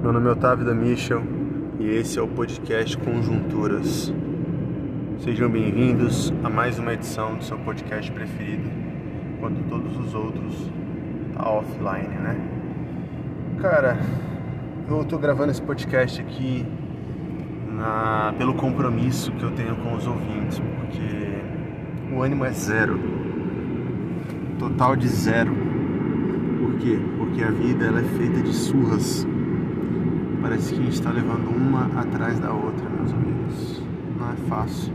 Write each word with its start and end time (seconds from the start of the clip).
Meu 0.00 0.12
nome 0.12 0.28
é 0.28 0.30
Otávio 0.30 0.64
da 0.64 0.72
Michel 0.72 1.22
e 1.80 1.88
esse 1.88 2.20
é 2.20 2.22
o 2.22 2.28
podcast 2.28 2.96
Conjunturas. 2.98 4.14
Sejam 5.18 5.50
bem-vindos 5.50 6.32
a 6.44 6.48
mais 6.48 6.78
uma 6.78 6.94
edição 6.94 7.34
do 7.34 7.42
seu 7.42 7.58
podcast 7.58 8.10
preferido, 8.12 8.70
enquanto 9.34 9.68
todos 9.68 9.98
os 9.98 10.14
outros 10.14 10.54
tá 11.34 11.50
offline, 11.50 12.14
né? 12.14 12.36
Cara, 13.60 13.98
eu 14.88 15.04
tô 15.04 15.18
gravando 15.18 15.50
esse 15.50 15.60
podcast 15.60 16.20
aqui 16.20 16.64
na, 17.66 18.32
pelo 18.38 18.54
compromisso 18.54 19.32
que 19.32 19.42
eu 19.42 19.50
tenho 19.50 19.74
com 19.76 19.94
os 19.96 20.06
ouvintes, 20.06 20.60
porque 20.60 22.14
o 22.14 22.22
ânimo 22.22 22.44
é 22.44 22.52
zero, 22.52 23.00
total 24.60 24.94
de 24.94 25.08
zero. 25.08 25.52
Por 26.60 26.76
quê? 26.78 27.00
Porque 27.18 27.42
a 27.42 27.50
vida 27.50 27.86
ela 27.86 27.98
é 27.98 28.04
feita 28.04 28.40
de 28.40 28.52
surras. 28.52 29.26
Parece 30.40 30.74
que 30.74 30.80
a 30.80 30.82
gente 30.84 30.94
está 30.94 31.10
levando 31.10 31.48
uma 31.48 31.86
atrás 32.00 32.38
da 32.38 32.52
outra, 32.52 32.88
meus 32.88 33.12
amigos. 33.12 33.82
Não 34.18 34.30
é 34.30 34.36
fácil. 34.48 34.92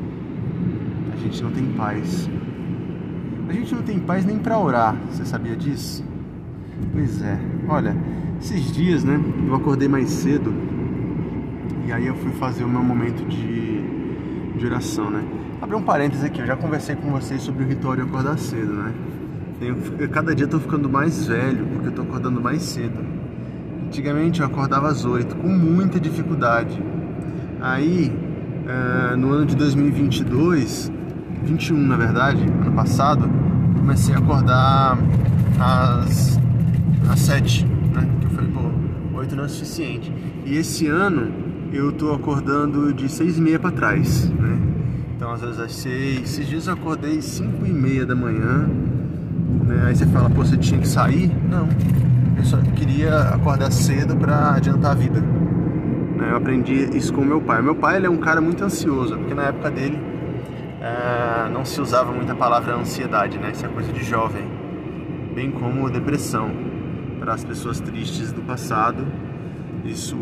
A 1.13 1.17
gente 1.17 1.43
não 1.43 1.51
tem 1.51 1.65
paz. 1.73 2.29
A 3.49 3.53
gente 3.53 3.75
não 3.75 3.81
tem 3.81 3.99
paz 3.99 4.25
nem 4.25 4.39
para 4.39 4.57
orar. 4.57 4.95
Você 5.11 5.25
sabia 5.25 5.55
disso? 5.55 6.03
Pois 6.91 7.21
é. 7.21 7.37
Olha, 7.67 7.95
esses 8.39 8.71
dias, 8.71 9.03
né? 9.03 9.19
Eu 9.47 9.55
acordei 9.55 9.87
mais 9.87 10.09
cedo 10.09 10.53
e 11.85 11.91
aí 11.91 12.07
eu 12.07 12.15
fui 12.15 12.31
fazer 12.31 12.63
o 12.63 12.69
meu 12.69 12.81
momento 12.81 13.25
de, 13.27 13.81
de 14.57 14.65
oração, 14.65 15.09
né? 15.09 15.23
Abri 15.61 15.75
um 15.75 15.81
parênteses 15.81 16.23
aqui, 16.23 16.39
eu 16.41 16.45
já 16.45 16.55
conversei 16.55 16.95
com 16.95 17.09
vocês 17.11 17.41
sobre 17.41 17.63
o 17.63 17.67
ritual 17.67 17.95
de 17.95 18.01
acordar 18.01 18.37
cedo, 18.37 18.73
né? 18.73 18.93
Eu, 19.61 20.09
cada 20.09 20.33
dia 20.33 20.45
eu 20.45 20.49
tô 20.49 20.59
ficando 20.59 20.89
mais 20.89 21.27
velho, 21.27 21.65
porque 21.67 21.87
eu 21.87 21.91
tô 21.91 22.01
acordando 22.01 22.41
mais 22.41 22.61
cedo. 22.61 22.99
Antigamente 23.93 24.41
eu 24.41 24.47
acordava 24.47 24.87
às 24.87 25.05
8, 25.05 25.35
com 25.35 25.47
muita 25.47 25.99
dificuldade. 25.99 26.81
Aí, 27.61 28.11
uh, 28.65 29.15
no 29.15 29.31
ano 29.31 29.45
de 29.45 29.55
2022, 29.55 30.91
21 31.43 31.77
na 31.77 31.95
verdade, 31.95 32.43
ano 32.43 32.71
passado, 32.71 33.29
comecei 33.77 34.15
a 34.15 34.17
acordar 34.17 34.97
às, 35.59 36.39
às 37.07 37.19
7, 37.19 37.67
né? 37.93 38.09
Que 38.19 38.25
eu 38.25 38.31
falei, 38.31 38.49
pô, 38.49 39.19
8 39.19 39.35
não 39.35 39.43
é 39.43 39.47
suficiente. 39.47 40.11
E 40.43 40.57
esse 40.57 40.87
ano 40.87 41.31
eu 41.71 41.91
tô 41.91 42.13
acordando 42.13 42.91
de 42.95 43.07
seis 43.07 43.37
e 43.37 43.41
meia 43.41 43.59
para 43.59 43.69
trás, 43.69 44.27
né? 44.27 44.59
Então 45.15 45.31
às 45.31 45.41
vezes 45.41 45.59
às 45.59 45.71
seis, 45.71 46.21
esses 46.23 46.47
dias 46.47 46.65
eu 46.65 46.73
acordei 46.73 47.21
cinco 47.21 47.63
e 47.63 47.71
meia 47.71 48.07
da 48.07 48.15
manhã, 48.15 48.67
né? 49.67 49.83
Aí 49.85 49.95
você 49.95 50.07
fala, 50.07 50.31
pô, 50.31 50.43
você 50.43 50.57
tinha 50.57 50.81
que 50.81 50.87
sair? 50.87 51.31
Não, 51.47 51.69
eu 52.37 52.43
só 52.43 52.57
queria 52.75 53.19
acordar 53.29 53.71
cedo 53.71 54.15
para 54.15 54.55
adiantar 54.55 54.91
a 54.91 54.95
vida. 54.95 55.19
Né? 55.19 56.29
Eu 56.31 56.37
aprendi 56.37 56.89
isso 56.95 57.13
com 57.13 57.23
meu 57.23 57.41
pai. 57.41 57.61
Meu 57.61 57.75
pai 57.75 57.97
ele 57.97 58.07
é 58.07 58.09
um 58.09 58.17
cara 58.17 58.41
muito 58.41 58.63
ansioso, 58.63 59.17
porque 59.17 59.33
na 59.33 59.43
época 59.43 59.69
dele 59.71 59.99
é, 60.81 61.49
não 61.49 61.63
se 61.63 61.79
usava 61.79 62.11
muita 62.11 62.35
palavra 62.35 62.75
ansiedade, 62.75 63.37
né? 63.37 63.51
Isso 63.51 63.65
é 63.65 63.69
coisa 63.69 63.91
de 63.91 64.03
jovem, 64.03 64.43
bem 65.33 65.51
como 65.51 65.89
depressão 65.89 66.51
para 67.19 67.33
as 67.33 67.43
pessoas 67.43 67.79
tristes 67.79 68.31
do 68.31 68.41
passado. 68.41 69.05
Isso 69.85 70.17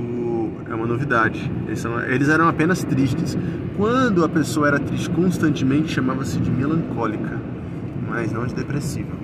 é 0.70 0.73
uma 0.75 0.88
novidade. 0.88 1.52
Eles, 1.68 1.80
são, 1.80 2.00
eles 2.02 2.30
eram 2.30 2.48
apenas 2.48 2.84
tristes. 2.84 3.38
Quando 3.78 4.23
a 4.23 4.30
pessoa 4.30 4.68
era 4.68 4.80
triste 4.80 5.09
constantemente, 5.09 5.94
chamava-se 5.94 6.40
de 6.40 6.52
melancólica, 6.52 7.40
mas 8.08 8.31
não 8.31 8.46
de 8.46 8.53
depressiva. 8.53 9.21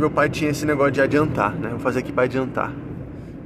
Meu 0.00 0.10
pai 0.10 0.30
tinha 0.30 0.50
esse 0.50 0.64
negócio 0.64 0.92
de 0.92 1.02
adiantar, 1.02 1.54
né? 1.54 1.68
Vou 1.68 1.78
fazer 1.78 1.98
aqui 1.98 2.10
para 2.10 2.22
adiantar. 2.22 2.72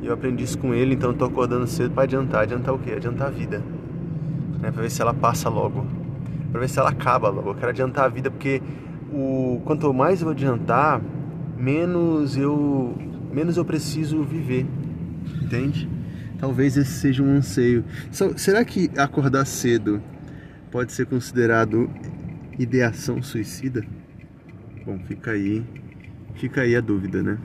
E 0.00 0.06
eu 0.06 0.14
aprendi 0.14 0.44
isso 0.44 0.56
com 0.56 0.72
ele, 0.72 0.94
então 0.94 1.10
eu 1.10 1.16
tô 1.16 1.24
acordando 1.24 1.66
cedo 1.66 1.90
para 1.90 2.04
adiantar. 2.04 2.42
Adiantar 2.42 2.72
o 2.72 2.78
quê? 2.78 2.92
Adiantar 2.92 3.26
a 3.26 3.30
vida. 3.32 3.60
Né? 4.60 4.70
Para 4.70 4.82
ver 4.82 4.88
se 4.88 5.02
ela 5.02 5.12
passa 5.12 5.48
logo. 5.48 5.84
Para 6.52 6.60
ver 6.60 6.68
se 6.68 6.78
ela 6.78 6.90
acaba 6.90 7.28
logo. 7.28 7.50
Eu 7.50 7.54
quero 7.56 7.70
adiantar 7.70 8.04
a 8.04 8.08
vida 8.08 8.30
porque 8.30 8.62
o 9.12 9.60
quanto 9.64 9.92
mais 9.92 10.22
eu 10.22 10.28
adiantar, 10.28 11.02
menos 11.58 12.36
eu 12.36 12.96
menos 13.32 13.56
eu 13.56 13.64
preciso 13.64 14.22
viver. 14.22 14.64
Entende? 15.42 15.90
Talvez 16.38 16.76
esse 16.76 16.92
seja 16.92 17.20
um 17.20 17.30
anseio. 17.30 17.84
Será 18.36 18.64
que 18.64 18.88
acordar 18.96 19.44
cedo 19.44 20.00
pode 20.70 20.92
ser 20.92 21.06
considerado 21.06 21.90
ideação 22.56 23.20
suicida? 23.20 23.84
Bom, 24.86 25.00
fica 25.00 25.32
aí, 25.32 25.64
fica 26.34 26.62
aí 26.62 26.76
a 26.76 26.80
dúvida, 26.80 27.22
né? 27.22 27.38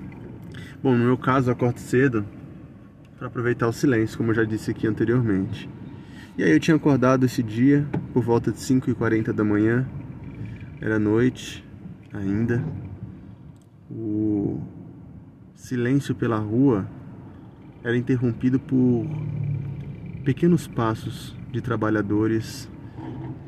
Bom, 0.81 0.95
no 0.95 1.05
meu 1.05 1.17
caso, 1.17 1.49
eu 1.49 1.53
acordo 1.53 1.79
cedo 1.79 2.25
para 3.17 3.27
aproveitar 3.27 3.67
o 3.67 3.73
silêncio, 3.73 4.17
como 4.17 4.31
eu 4.31 4.35
já 4.35 4.43
disse 4.43 4.71
aqui 4.71 4.87
anteriormente. 4.87 5.69
E 6.37 6.43
aí 6.43 6.51
eu 6.51 6.59
tinha 6.59 6.77
acordado 6.77 7.25
esse 7.25 7.43
dia 7.43 7.85
por 8.13 8.23
volta 8.23 8.51
de 8.51 8.57
5h40 8.57 9.33
da 9.33 9.43
manhã, 9.43 9.85
era 10.79 10.97
noite 10.97 11.65
ainda. 12.13 12.63
O 13.91 14.61
silêncio 15.53 16.15
pela 16.15 16.37
rua 16.37 16.87
era 17.83 17.97
interrompido 17.97 18.59
por 18.59 19.05
pequenos 20.23 20.67
passos 20.67 21.35
de 21.51 21.59
trabalhadores 21.59 22.69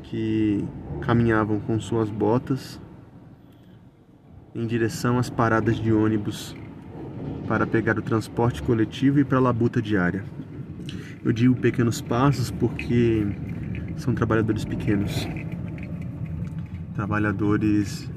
que 0.02 0.64
caminhavam 1.00 1.60
com 1.60 1.80
suas 1.80 2.10
botas 2.10 2.78
em 4.54 4.66
direção 4.66 5.18
às 5.18 5.30
paradas 5.30 5.76
de 5.76 5.92
ônibus 5.92 6.54
para 7.48 7.66
pegar 7.66 7.98
o 7.98 8.02
transporte 8.02 8.62
coletivo 8.62 9.18
e 9.18 9.24
para 9.24 9.38
a 9.38 9.40
labuta 9.40 9.80
diária. 9.80 10.24
Eu 11.24 11.32
digo 11.32 11.54
pequenos 11.54 12.00
passos 12.00 12.50
porque 12.50 13.26
são 13.96 14.14
trabalhadores 14.14 14.64
pequenos. 14.64 15.26
Trabalhadores 16.94 18.10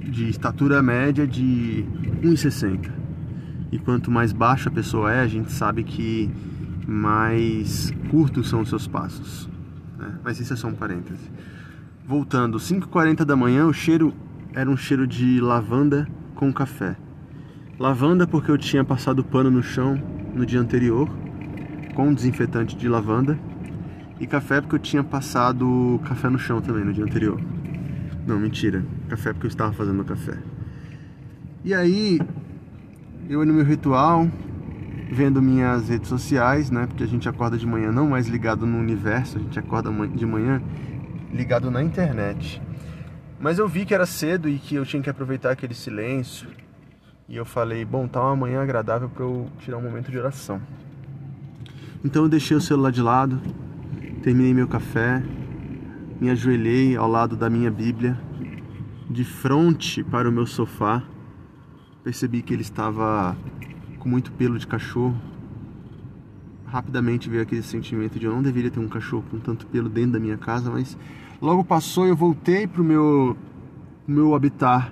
de 0.00 0.28
estatura 0.28 0.82
média 0.82 1.26
de 1.26 1.84
1,60 2.22 2.90
e 3.72 3.78
quanto 3.78 4.10
mais 4.10 4.32
baixa 4.32 4.68
a 4.68 4.72
pessoa 4.72 5.12
é, 5.12 5.20
a 5.20 5.26
gente 5.26 5.52
sabe 5.52 5.82
que 5.82 6.30
mais 6.86 7.92
curtos 8.10 8.48
são 8.48 8.60
os 8.60 8.68
seus 8.68 8.86
passos. 8.86 9.48
Né? 9.98 10.14
Mas 10.22 10.38
isso 10.38 10.52
é 10.52 10.56
só 10.56 10.68
um 10.68 10.74
parêntese. 10.74 11.30
Voltando, 12.06 12.58
5h40 12.58 13.24
da 13.24 13.34
manhã, 13.34 13.66
o 13.66 13.72
cheiro 13.72 14.14
era 14.54 14.70
um 14.70 14.76
cheiro 14.76 15.06
de 15.06 15.40
lavanda 15.40 16.06
com 16.36 16.52
café. 16.52 16.96
Lavanda 17.78 18.24
porque 18.24 18.50
eu 18.50 18.56
tinha 18.56 18.84
passado 18.84 19.24
pano 19.24 19.50
no 19.50 19.62
chão 19.62 20.00
no 20.32 20.46
dia 20.46 20.60
anterior 20.60 21.08
com 21.94 22.14
desinfetante 22.14 22.76
de 22.76 22.88
lavanda 22.88 23.38
e 24.20 24.26
café 24.26 24.60
porque 24.60 24.76
eu 24.76 24.80
tinha 24.80 25.02
passado 25.02 26.00
café 26.04 26.28
no 26.28 26.38
chão 26.38 26.60
também 26.60 26.84
no 26.84 26.92
dia 26.92 27.04
anterior. 27.04 27.40
Não, 28.24 28.38
mentira. 28.38 28.84
Café 29.08 29.32
porque 29.32 29.46
eu 29.46 29.50
estava 29.50 29.72
fazendo 29.72 30.04
café. 30.04 30.38
E 31.64 31.74
aí, 31.74 32.20
eu 33.28 33.44
no 33.44 33.52
meu 33.52 33.64
ritual, 33.64 34.28
vendo 35.10 35.42
minhas 35.42 35.88
redes 35.88 36.08
sociais, 36.08 36.70
né? 36.70 36.86
Porque 36.86 37.02
a 37.02 37.06
gente 37.06 37.28
acorda 37.28 37.58
de 37.58 37.66
manhã 37.66 37.90
não 37.90 38.08
mais 38.08 38.28
ligado 38.28 38.66
no 38.66 38.78
universo, 38.78 39.38
a 39.38 39.40
gente 39.40 39.58
acorda 39.58 39.90
de 40.08 40.24
manhã 40.24 40.62
ligado 41.32 41.70
na 41.70 41.82
internet. 41.82 42.62
Mas 43.44 43.58
eu 43.58 43.68
vi 43.68 43.84
que 43.84 43.92
era 43.92 44.06
cedo 44.06 44.48
e 44.48 44.58
que 44.58 44.74
eu 44.74 44.86
tinha 44.86 45.02
que 45.02 45.10
aproveitar 45.10 45.50
aquele 45.50 45.74
silêncio. 45.74 46.48
E 47.28 47.36
eu 47.36 47.44
falei, 47.44 47.84
bom, 47.84 48.08
tá 48.08 48.18
uma 48.22 48.34
manhã 48.34 48.62
agradável 48.62 49.06
para 49.10 49.22
eu 49.22 49.50
tirar 49.58 49.76
um 49.76 49.82
momento 49.82 50.10
de 50.10 50.18
oração. 50.18 50.62
Então 52.02 52.22
eu 52.22 52.28
deixei 52.30 52.56
o 52.56 52.60
celular 52.62 52.90
de 52.90 53.02
lado, 53.02 53.38
terminei 54.22 54.54
meu 54.54 54.66
café, 54.66 55.22
me 56.18 56.30
ajoelhei 56.30 56.96
ao 56.96 57.06
lado 57.06 57.36
da 57.36 57.50
minha 57.50 57.70
Bíblia, 57.70 58.18
de 59.10 59.24
frente 59.24 60.02
para 60.02 60.26
o 60.26 60.32
meu 60.32 60.46
sofá 60.46 61.02
Percebi 62.02 62.40
que 62.40 62.54
ele 62.54 62.62
estava 62.62 63.36
com 63.98 64.08
muito 64.08 64.32
pelo 64.32 64.58
de 64.58 64.66
cachorro. 64.66 65.20
Rapidamente 66.64 67.28
veio 67.28 67.42
aquele 67.42 67.62
sentimento 67.62 68.18
de 68.18 68.24
eu 68.24 68.32
não 68.32 68.42
deveria 68.42 68.70
ter 68.70 68.80
um 68.80 68.88
cachorro 68.88 69.24
com 69.30 69.38
tanto 69.38 69.66
pelo 69.66 69.90
dentro 69.90 70.12
da 70.12 70.18
minha 70.18 70.38
casa, 70.38 70.70
mas 70.70 70.96
logo 71.44 71.62
passou 71.62 72.06
e 72.06 72.08
eu 72.08 72.16
voltei 72.16 72.66
para 72.66 72.80
o 72.80 72.84
meu, 72.84 73.36
meu 74.08 74.34
habitat, 74.34 74.90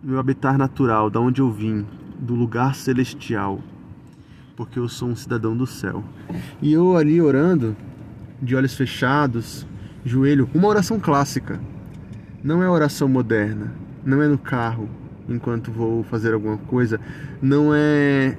meu 0.00 0.20
habitat 0.20 0.56
natural, 0.56 1.10
da 1.10 1.18
onde 1.18 1.40
eu 1.40 1.50
vim, 1.50 1.84
do 2.20 2.36
lugar 2.36 2.76
celestial, 2.76 3.58
porque 4.56 4.78
eu 4.78 4.88
sou 4.88 5.08
um 5.08 5.16
cidadão 5.16 5.56
do 5.56 5.66
céu. 5.66 6.04
E 6.62 6.72
eu 6.72 6.96
ali 6.96 7.20
orando, 7.20 7.76
de 8.40 8.54
olhos 8.54 8.76
fechados, 8.76 9.66
joelho, 10.04 10.48
uma 10.54 10.68
oração 10.68 11.00
clássica. 11.00 11.60
Não 12.44 12.62
é 12.62 12.70
oração 12.70 13.08
moderna, 13.08 13.74
não 14.04 14.22
é 14.22 14.28
no 14.28 14.38
carro, 14.38 14.88
enquanto 15.28 15.72
vou 15.72 16.04
fazer 16.04 16.32
alguma 16.32 16.58
coisa, 16.58 17.00
não 17.42 17.74
é 17.74 18.38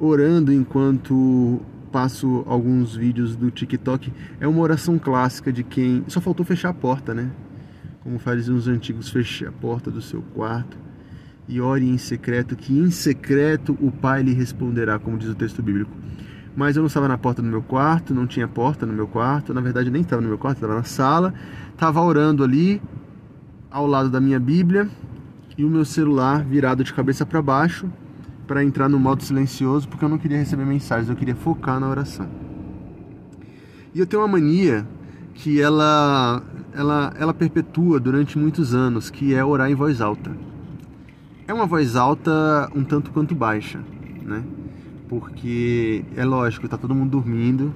orando 0.00 0.50
enquanto 0.50 1.60
passo 1.90 2.44
alguns 2.46 2.94
vídeos 2.94 3.36
do 3.36 3.50
TikTok, 3.50 4.12
é 4.40 4.46
uma 4.46 4.60
oração 4.60 4.98
clássica 4.98 5.52
de 5.52 5.62
quem 5.62 6.04
só 6.08 6.20
faltou 6.20 6.44
fechar 6.46 6.70
a 6.70 6.74
porta, 6.74 7.12
né? 7.14 7.30
Como 8.02 8.18
faziam 8.18 8.56
os 8.56 8.68
antigos, 8.68 9.10
feche 9.10 9.46
a 9.46 9.52
porta 9.52 9.90
do 9.90 10.00
seu 10.00 10.22
quarto 10.34 10.78
e 11.48 11.60
ore 11.60 11.88
em 11.88 11.98
secreto, 11.98 12.54
que 12.54 12.78
em 12.78 12.90
secreto 12.90 13.76
o 13.80 13.90
Pai 13.90 14.22
lhe 14.22 14.32
responderá, 14.32 14.98
como 14.98 15.18
diz 15.18 15.28
o 15.28 15.34
texto 15.34 15.60
bíblico. 15.62 15.90
Mas 16.56 16.76
eu 16.76 16.80
não 16.80 16.86
estava 16.86 17.08
na 17.08 17.18
porta 17.18 17.42
do 17.42 17.48
meu 17.48 17.62
quarto, 17.62 18.14
não 18.14 18.26
tinha 18.26 18.46
porta 18.46 18.86
no 18.86 18.92
meu 18.92 19.08
quarto, 19.08 19.52
na 19.52 19.60
verdade 19.60 19.90
nem 19.90 20.02
estava 20.02 20.22
no 20.22 20.28
meu 20.28 20.38
quarto, 20.38 20.58
estava 20.58 20.74
na 20.74 20.84
sala, 20.84 21.34
estava 21.72 22.00
orando 22.00 22.44
ali, 22.44 22.80
ao 23.70 23.86
lado 23.86 24.08
da 24.08 24.20
minha 24.20 24.38
Bíblia, 24.38 24.88
e 25.58 25.64
o 25.64 25.68
meu 25.68 25.84
celular 25.84 26.44
virado 26.44 26.84
de 26.84 26.92
cabeça 26.94 27.26
para 27.26 27.42
baixo, 27.42 27.90
para 28.50 28.64
entrar 28.64 28.88
no 28.88 28.98
modo 28.98 29.22
silencioso, 29.22 29.86
porque 29.88 30.04
eu 30.04 30.08
não 30.08 30.18
queria 30.18 30.36
receber 30.36 30.64
mensagens, 30.64 31.08
eu 31.08 31.14
queria 31.14 31.36
focar 31.36 31.78
na 31.78 31.88
oração. 31.88 32.28
E 33.94 34.00
eu 34.00 34.04
tenho 34.04 34.22
uma 34.22 34.26
mania 34.26 34.84
que 35.34 35.62
ela, 35.62 36.42
ela, 36.74 37.14
ela 37.16 37.32
perpetua 37.32 38.00
durante 38.00 38.36
muitos 38.36 38.74
anos, 38.74 39.08
que 39.08 39.34
é 39.34 39.44
orar 39.44 39.70
em 39.70 39.76
voz 39.76 40.00
alta. 40.00 40.36
É 41.46 41.54
uma 41.54 41.64
voz 41.64 41.94
alta 41.94 42.68
um 42.74 42.82
tanto 42.82 43.12
quanto 43.12 43.36
baixa, 43.36 43.78
né? 44.20 44.42
Porque 45.08 46.04
é 46.16 46.24
lógico, 46.24 46.68
tá 46.68 46.76
todo 46.76 46.92
mundo 46.92 47.10
dormindo, 47.10 47.72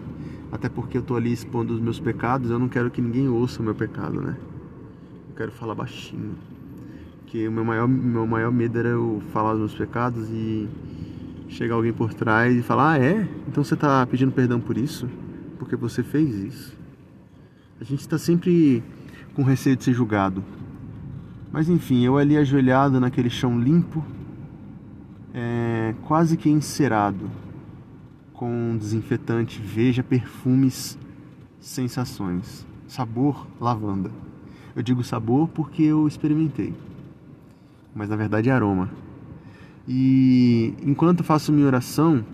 até 0.51 0.69
porque 0.69 0.99
eu 0.99 1.03
tô 1.03 1.15
ali 1.15 1.33
expondo 1.33 1.73
os 1.73 1.81
meus 1.81 2.01
pecados, 2.01 2.51
eu 2.51 2.59
não 2.59 2.69
quero 2.69 2.91
que 2.91 3.01
ninguém 3.01 3.29
ouça 3.29 3.63
o 3.63 3.65
meu 3.65 3.77
pecado, 3.77 4.21
né? 4.21 4.37
Eu 5.29 5.37
quero 5.37 5.53
falar 5.53 5.77
baixinho. 5.77 6.35
Porque 7.25 7.49
o 7.49 7.53
meu 7.53 7.65
maior, 7.65 7.89
meu 7.89 8.27
maior 8.27 8.53
medo 8.53 8.79
era 8.79 8.91
eu 8.91 9.21
falar 9.33 9.55
os 9.55 9.59
meus 9.59 9.75
pecados 9.75 10.29
e 10.31 10.69
chegar 11.49 11.75
alguém 11.75 11.93
por 11.93 12.13
trás 12.13 12.55
e 12.55 12.63
falar: 12.63 12.93
Ah, 12.93 12.99
é? 12.99 13.29
Então 13.49 13.65
você 13.65 13.75
tá 13.75 14.07
pedindo 14.07 14.31
perdão 14.31 14.61
por 14.61 14.77
isso? 14.77 15.09
Porque 15.59 15.75
você 15.75 16.03
fez 16.03 16.35
isso. 16.37 16.77
A 17.81 17.85
gente 17.85 18.01
está 18.01 18.19
sempre 18.19 18.85
com 19.35 19.43
receio 19.43 19.75
de 19.75 19.83
ser 19.83 19.95
julgado. 19.95 20.45
Mas 21.51 21.69
enfim, 21.69 22.05
eu 22.05 22.19
ali 22.19 22.37
ajoelhado 22.37 23.01
naquele 23.01 23.31
chão 23.31 23.59
limpo, 23.59 24.05
é, 25.33 25.95
quase 26.03 26.37
que 26.37 26.49
encerado, 26.49 27.31
com 28.33 28.77
desinfetante, 28.77 29.61
veja, 29.61 30.03
perfumes, 30.03 30.99
sensações, 31.59 32.67
sabor 32.87 33.47
lavanda. 33.61 34.11
Eu 34.77 34.83
digo 34.83 35.03
sabor 35.03 35.49
porque 35.49 35.83
eu 35.83 36.07
experimentei, 36.07 36.75
mas 37.95 38.09
na 38.09 38.17
verdade 38.17 38.49
é 38.49 38.53
aroma. 38.53 38.91
E 39.87 40.75
enquanto 40.83 41.23
faço 41.23 41.53
minha 41.53 41.67
oração, 41.67 42.25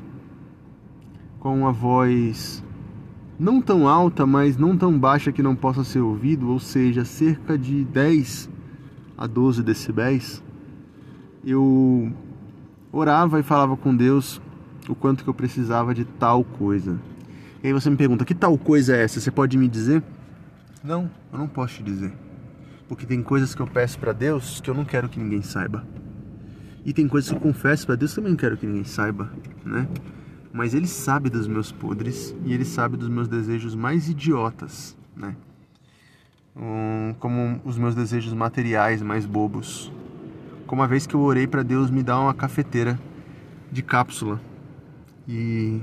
com 1.41 1.59
uma 1.59 1.73
voz 1.73 2.63
não 3.39 3.61
tão 3.61 3.89
alta, 3.89 4.27
mas 4.27 4.57
não 4.57 4.77
tão 4.77 4.99
baixa 4.99 5.33
que 5.33 5.43
não 5.43 5.57
possa 5.57 5.83
ser 5.83 6.01
ouvido, 6.01 6.51
ou 6.51 6.61
seja, 6.61 7.05
cerca 7.05 7.57
de 7.57 7.85
10 7.85 8.51
a 9.17 9.27
12 9.27 9.63
decibéis, 9.63 10.43
eu 11.45 12.13
orava 12.93 13.41
e 13.41 13.43
falava 13.43 13.77
com 13.77 13.97
Deus 13.97 14.41
o 14.89 14.95
quanto 14.95 15.25
que 15.25 15.31
eu 15.31 15.35
precisava 15.35 15.95
de 15.95 16.05
tal 16.05 16.45
coisa. 16.45 16.99
E 17.63 17.69
aí 17.69 17.73
você 17.73 17.89
me 17.89 17.97
pergunta, 17.97 18.25
que 18.25 18.35
tal 18.35 18.57
coisa 18.59 18.95
é 18.95 19.03
essa? 19.03 19.21
Você 19.21 19.31
pode 19.31 19.57
me 19.57 19.69
dizer? 19.69 20.03
Não, 20.85 21.11
eu 21.33 21.39
não 21.39 21.49
posso 21.49 21.77
te 21.77 21.83
dizer. 21.83 22.13
Porque 22.91 23.07
tem 23.07 23.23
coisas 23.23 23.55
que 23.55 23.63
eu 23.63 23.69
peço 23.69 24.01
para 24.01 24.13
Deus 24.13 24.61
que 24.61 24.69
eu 24.69 24.75
não 24.75 24.85
quero 24.85 25.09
que 25.09 25.21
ninguém 25.21 25.43
saiba. 25.43 25.87
E 26.85 26.93
tem 26.93 27.07
coisas 27.07 27.31
que 27.31 27.37
eu 27.37 27.41
confesso 27.41 27.87
para 27.87 27.95
Deus 27.95 28.13
que 28.13 28.19
eu 28.19 28.23
também 28.25 28.33
não 28.33 28.37
quero 28.37 28.57
que 28.57 28.67
ninguém 28.67 28.83
saiba, 28.83 29.31
né? 29.65 29.87
Mas 30.53 30.75
ele 30.75 30.89
sabe 30.89 31.31
dos 31.31 31.47
meus 31.47 31.71
podres 31.71 32.35
e 32.45 32.53
ele 32.53 32.65
sabe 32.65 32.97
dos 32.97 33.09
meus 33.09 33.29
desejos 33.29 33.77
mais 33.77 34.09
idiotas, 34.09 34.97
né? 35.15 35.37
um, 36.57 37.15
como 37.21 37.61
os 37.65 37.79
meus 37.79 37.95
desejos 37.95 38.33
materiais 38.33 39.03
mais 39.03 39.25
bobos. 39.25 39.93
Como 40.67 40.83
a 40.83 40.87
vez 40.89 41.07
que 41.07 41.15
eu 41.15 41.21
orei 41.21 41.47
para 41.47 41.63
Deus 41.63 41.93
me 41.93 42.03
dar 42.03 42.19
uma 42.19 42.35
cafeteira 42.35 42.99
de 43.71 43.85
cápsula. 43.85 44.41
E 45.29 45.81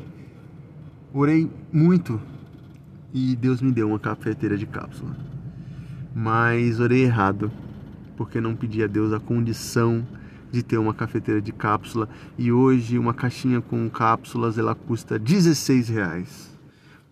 orei 1.13 1.49
muito 1.71 2.19
e 3.13 3.33
Deus 3.37 3.61
me 3.61 3.71
deu 3.71 3.87
uma 3.87 3.99
cafeteira 3.99 4.57
de 4.57 4.65
cápsula. 4.65 5.36
Mas 6.15 6.79
orei 6.79 7.03
errado, 7.03 7.51
porque 8.15 8.41
não 8.41 8.55
pedi 8.55 8.83
a 8.83 8.87
Deus 8.87 9.13
a 9.13 9.19
condição 9.19 10.05
de 10.51 10.63
ter 10.63 10.77
uma 10.77 10.93
cafeteira 10.93 11.41
de 11.41 11.51
cápsula 11.51 12.07
e 12.37 12.51
hoje 12.51 12.97
uma 12.97 13.13
caixinha 13.13 13.61
com 13.61 13.89
cápsulas 13.89 14.57
ela 14.57 14.73
custa 14.73 15.19
16 15.19 15.89
reais. 15.89 16.57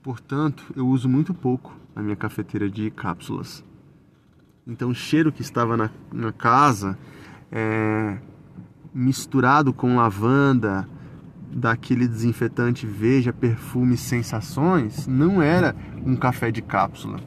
Portanto, 0.02 0.64
eu 0.76 0.88
uso 0.88 1.10
muito 1.10 1.34
pouco 1.34 1.76
a 1.96 2.02
minha 2.02 2.16
cafeteira 2.16 2.70
de 2.70 2.90
cápsulas. 2.92 3.64
Então, 4.68 4.90
o 4.90 4.96
cheiro 4.96 5.32
que 5.32 5.42
estava 5.42 5.78
na, 5.78 5.90
na 6.12 6.32
casa, 6.32 6.98
é, 7.52 8.18
misturado 8.94 9.74
com 9.74 9.96
lavanda, 9.96 10.88
daquele 11.56 12.08
desinfetante 12.08 12.86
Veja, 12.86 13.32
perfume, 13.32 13.96
sensações, 13.96 15.08
não 15.08 15.42
era 15.42 15.76
um 16.06 16.16
café 16.16 16.52
de 16.52 16.62
cápsula. 16.62 17.20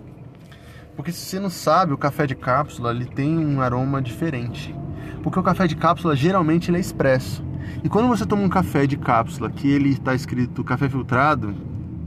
Porque 0.98 1.12
se 1.12 1.20
você 1.20 1.38
não 1.38 1.48
sabe, 1.48 1.92
o 1.92 1.96
café 1.96 2.26
de 2.26 2.34
cápsula 2.34 2.90
ele 2.90 3.04
tem 3.04 3.38
um 3.38 3.60
aroma 3.60 4.02
diferente. 4.02 4.74
Porque 5.22 5.38
o 5.38 5.44
café 5.44 5.68
de 5.68 5.76
cápsula 5.76 6.16
geralmente 6.16 6.70
ele 6.72 6.78
é 6.78 6.80
expresso. 6.80 7.44
E 7.84 7.88
quando 7.88 8.08
você 8.08 8.26
toma 8.26 8.42
um 8.42 8.48
café 8.48 8.84
de 8.84 8.96
cápsula 8.96 9.48
que 9.48 9.70
ele 9.70 9.90
está 9.90 10.12
escrito 10.12 10.64
café 10.64 10.88
filtrado, 10.88 11.54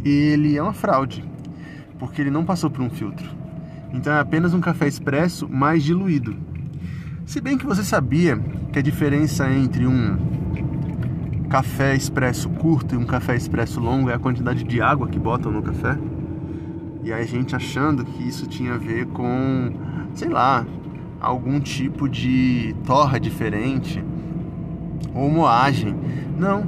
ele 0.04 0.58
é 0.58 0.62
uma 0.62 0.74
fraude 0.74 1.24
porque 1.98 2.20
ele 2.20 2.30
não 2.30 2.44
passou 2.44 2.70
por 2.70 2.82
um 2.82 2.90
filtro. 2.90 3.30
Então 3.94 4.12
é 4.12 4.20
apenas 4.20 4.54
um 4.54 4.60
café 4.60 4.90
expresso 4.90 5.48
mais 5.48 5.84
diluído. 5.84 6.36
Se 7.26 7.40
bem 7.40 7.58
que 7.58 7.66
você 7.66 7.86
sabia 7.86 8.38
que 8.74 8.80
a 8.80 8.82
diferença 8.82 9.50
entre 9.50 9.88
um 9.88 10.18
café 11.50 11.96
expresso 11.96 12.50
curto 12.50 12.94
e 12.94 12.98
um 12.98 13.06
café 13.06 13.38
expresso 13.38 13.80
longo 13.80 14.10
é 14.10 14.16
a 14.16 14.20
quantidade 14.20 14.66
de 14.66 14.82
água 14.82 15.08
que 15.08 15.18
botam 15.18 15.50
no 15.50 15.62
café? 15.62 15.98
E 17.04 17.12
a 17.12 17.24
gente 17.24 17.56
achando 17.56 18.06
que 18.06 18.28
isso 18.28 18.48
tinha 18.48 18.76
a 18.76 18.78
ver 18.78 19.08
com, 19.08 19.74
sei 20.14 20.30
lá, 20.30 20.66
algum 21.20 21.60
tipo 21.60 22.08
de 22.08 22.76
torra 22.86 23.20
diferente 23.20 24.04
ou 25.14 25.30
moagem. 25.30 25.96
Não, 26.38 26.66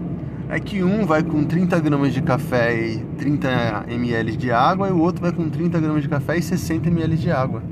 é 0.50 0.59
que 0.59 0.83
um 0.83 1.06
vai 1.06 1.24
com 1.24 1.44
30 1.44 1.80
gramas 1.80 2.13
de 2.13 2.21
café 2.21 2.75
e 2.75 3.00
30 3.18 3.85
ml 3.88 4.38
de 4.38 4.51
água 4.51 4.89
e 4.89 4.91
o 4.91 5.00
outro 5.00 5.21
vai 5.21 5.31
com 5.31 5.50
30 5.50 5.80
gramas 5.80 6.03
de 6.03 6.09
café 6.09 6.38
e 6.38 6.41
60 6.41 6.89
ml 6.89 7.18
de 7.18 7.31
água. 7.31 7.63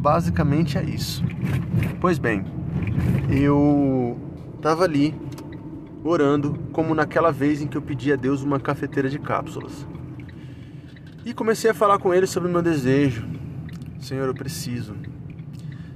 Basicamente 0.00 0.78
é 0.78 0.84
isso. 0.84 1.24
Pois 2.00 2.18
bem, 2.18 2.44
eu 3.28 4.16
estava 4.56 4.84
ali 4.84 5.14
orando 6.04 6.56
como 6.72 6.94
naquela 6.94 7.32
vez 7.32 7.60
em 7.60 7.66
que 7.66 7.76
eu 7.76 7.82
pedi 7.82 8.12
a 8.12 8.16
Deus 8.16 8.42
uma 8.42 8.60
cafeteira 8.60 9.08
de 9.08 9.18
cápsulas. 9.18 9.86
E 11.28 11.34
comecei 11.34 11.70
a 11.70 11.74
falar 11.74 11.98
com 11.98 12.14
ele 12.14 12.26
sobre 12.26 12.48
o 12.48 12.52
meu 12.52 12.62
desejo. 12.62 13.28
Senhor, 14.00 14.28
eu 14.28 14.34
preciso. 14.34 14.94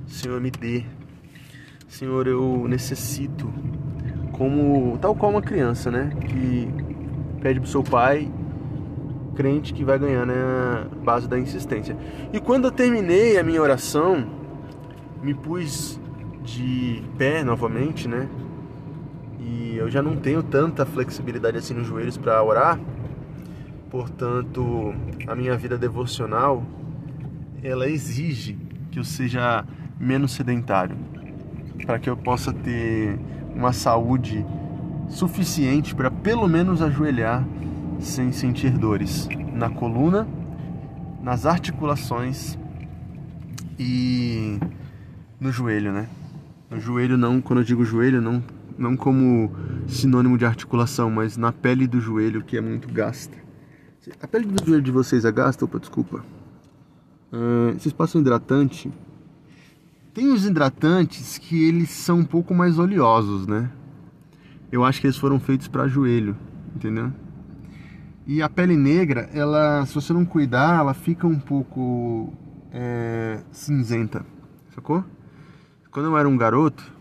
Senhor, 0.06 0.38
me 0.38 0.50
dê. 0.50 0.84
Senhor, 1.88 2.26
eu 2.26 2.66
necessito 2.68 3.50
como 4.32 4.98
tal 4.98 5.14
qual 5.14 5.32
uma 5.32 5.40
criança, 5.40 5.90
né? 5.90 6.12
Que 6.28 6.68
pede 7.40 7.60
pro 7.60 7.68
seu 7.70 7.82
pai, 7.82 8.30
crente 9.34 9.72
que 9.72 9.82
vai 9.82 9.98
ganhar, 9.98 10.26
né? 10.26 10.34
A 10.34 11.02
base 11.02 11.26
da 11.26 11.38
insistência. 11.38 11.96
E 12.30 12.38
quando 12.38 12.66
eu 12.66 12.70
terminei 12.70 13.38
a 13.38 13.42
minha 13.42 13.62
oração, 13.62 14.26
me 15.22 15.32
pus 15.32 15.98
de 16.44 17.02
pé 17.16 17.42
novamente, 17.42 18.06
né? 18.06 18.28
E 19.40 19.78
eu 19.78 19.88
já 19.88 20.02
não 20.02 20.14
tenho 20.14 20.42
tanta 20.42 20.84
flexibilidade 20.84 21.56
assim 21.56 21.72
nos 21.72 21.86
joelhos 21.86 22.18
para 22.18 22.42
orar. 22.42 22.78
Portanto, 23.92 24.94
a 25.26 25.34
minha 25.34 25.54
vida 25.54 25.76
devocional 25.76 26.64
ela 27.62 27.86
exige 27.86 28.56
que 28.90 28.98
eu 28.98 29.04
seja 29.04 29.66
menos 30.00 30.32
sedentário, 30.32 30.96
para 31.84 31.98
que 31.98 32.08
eu 32.08 32.16
possa 32.16 32.54
ter 32.54 33.18
uma 33.54 33.70
saúde 33.74 34.46
suficiente 35.10 35.94
para 35.94 36.10
pelo 36.10 36.48
menos 36.48 36.80
ajoelhar 36.80 37.46
sem 38.00 38.32
sentir 38.32 38.70
dores 38.70 39.28
na 39.52 39.68
coluna, 39.68 40.26
nas 41.22 41.44
articulações 41.44 42.58
e 43.78 44.58
no 45.38 45.52
joelho, 45.52 45.92
né? 45.92 46.08
No 46.70 46.80
joelho 46.80 47.18
não, 47.18 47.42
quando 47.42 47.58
eu 47.58 47.64
digo 47.64 47.84
joelho, 47.84 48.22
não 48.22 48.42
não 48.78 48.96
como 48.96 49.52
sinônimo 49.86 50.38
de 50.38 50.46
articulação, 50.46 51.10
mas 51.10 51.36
na 51.36 51.52
pele 51.52 51.86
do 51.86 52.00
joelho 52.00 52.42
que 52.42 52.56
é 52.56 52.60
muito 52.62 52.88
gasta. 52.88 53.41
A 54.20 54.26
pele 54.26 54.46
do 54.46 54.64
joelho 54.64 54.82
de 54.82 54.90
vocês 54.90 55.24
é 55.24 55.32
gasta? 55.32 55.64
Opa, 55.64 55.78
desculpa. 55.78 56.24
Uh, 57.32 57.72
vocês 57.78 57.92
passam 57.92 58.20
hidratante 58.20 58.92
tem 60.14 60.30
os 60.30 60.44
hidratantes 60.44 61.38
que 61.38 61.64
eles 61.64 61.88
são 61.88 62.18
um 62.18 62.24
pouco 62.24 62.52
mais 62.52 62.78
oleosos, 62.78 63.46
né? 63.46 63.70
Eu 64.70 64.84
acho 64.84 65.00
que 65.00 65.06
eles 65.06 65.16
foram 65.16 65.40
feitos 65.40 65.68
para 65.68 65.88
joelho, 65.88 66.36
entendeu? 66.76 67.10
E 68.26 68.42
a 68.42 68.48
pele 68.48 68.76
negra, 68.76 69.30
ela, 69.32 69.86
se 69.86 69.94
você 69.94 70.12
não 70.12 70.26
cuidar, 70.26 70.80
ela 70.80 70.92
fica 70.92 71.26
um 71.26 71.38
pouco 71.38 72.30
é, 72.70 73.40
cinzenta, 73.50 74.24
sacou? 74.74 75.02
Quando 75.90 76.06
eu 76.06 76.18
era 76.18 76.28
um 76.28 76.36
garoto, 76.36 76.92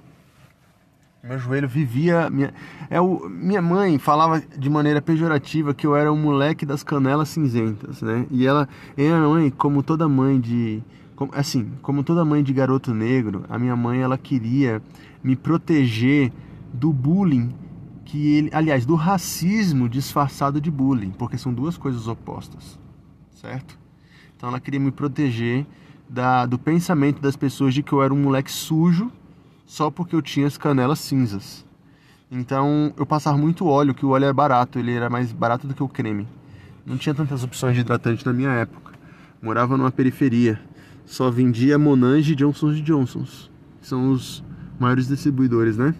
Meu 1.24 1.38
joelho 1.38 1.70
vivia. 1.70 2.30
Minha, 2.32 2.52
é 2.90 3.00
o, 3.00 3.30
minha 3.30 3.62
mãe 3.62 4.00
falava 4.00 4.42
de 4.42 4.70
maneira 4.70 5.02
pejorativa 5.02 5.74
que 5.74 5.86
eu 5.86 5.96
era 5.96 6.12
um 6.12 6.18
moleque 6.18 6.66
das 6.66 6.84
canelas 6.84 7.30
cinzentas, 7.30 8.02
né? 8.02 8.26
E 8.32 8.46
ela, 8.48 8.68
e 8.98 9.04
minha 9.04 9.20
mãe, 9.20 9.52
como 9.52 9.84
toda 9.84 10.10
mãe 10.10 10.40
de. 10.40 10.82
Como, 11.16 11.32
assim, 11.36 11.72
como 11.84 12.04
toda 12.04 12.26
mãe 12.26 12.42
de 12.42 12.52
garoto 12.52 12.92
negro, 12.92 13.46
a 13.48 13.60
minha 13.60 13.76
mãe 13.76 14.02
ela 14.02 14.18
queria 14.18 14.82
me 15.24 15.36
proteger 15.36 16.34
do 16.74 16.92
bullying 16.92 17.54
que 18.04 18.34
ele, 18.34 18.50
aliás, 18.52 18.84
do 18.84 18.96
racismo 18.96 19.88
disfarçado 19.88 20.60
de 20.60 20.72
bullying, 20.72 21.12
porque 21.12 21.38
são 21.38 21.54
duas 21.54 21.78
coisas 21.78 22.08
opostas, 22.08 22.80
certo? 23.36 23.78
Então 24.36 24.50
ela 24.50 24.60
queria 24.60 24.80
me 24.80 24.92
proteger 24.92 25.68
da, 26.10 26.48
do 26.48 26.58
pensamento 26.58 27.22
das 27.22 27.36
pessoas 27.36 27.76
de 27.76 27.84
que 27.84 27.94
eu 27.94 28.02
era 28.02 28.12
um 28.12 28.18
moleque 28.18 28.52
sujo 28.52 29.12
só 29.72 29.90
porque 29.90 30.14
eu 30.14 30.22
tinha 30.22 30.46
as 30.46 30.58
canelas 30.58 31.00
cinzas. 31.00 31.66
Então 32.30 32.94
eu 32.98 33.06
passava 33.06 33.38
muito 33.38 33.66
óleo, 33.66 33.94
que 33.94 34.06
o 34.06 34.10
óleo 34.10 34.26
era 34.26 34.34
barato, 34.34 34.78
ele 34.78 34.92
era 34.92 35.10
mais 35.10 35.32
barato 35.32 35.66
do 35.66 35.74
que 35.74 35.82
o 35.82 35.88
creme. 35.88 36.28
Não 36.86 36.98
tinha 36.98 37.16
tantas 37.16 37.42
opções 37.42 37.76
de 37.76 37.80
hidratante 37.80 38.26
na 38.26 38.34
minha 38.34 38.50
época. 38.50 38.92
Morava 39.42 39.78
numa 39.78 39.90
periferia. 39.90 40.60
Só 41.06 41.32
vendia 41.32 41.80
Monange 41.80 42.34
e 42.34 42.36
Johnson's 42.36 42.82
Johnson's. 42.82 43.50
Que 43.80 43.88
são 43.88 44.12
os 44.12 44.44
maiores 44.78 45.08
distribuidores, 45.08 45.78
né? 45.78 45.96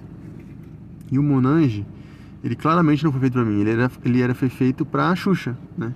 E 1.10 1.18
o 1.18 1.24
Monange, 1.24 1.86
ele 2.44 2.58
claramente 2.58 3.06
não 3.06 3.12
foi 3.14 3.22
feito 3.22 3.34
para 3.34 3.46
mim. 3.46 3.62
Ele 3.62 3.72
era, 3.72 3.90
ele 4.04 4.22
era 4.22 4.36
foi 4.36 4.50
feito 4.50 4.86
para 4.86 5.10
a 5.12 5.16
Xuxa, 5.16 5.58
né? 5.78 5.94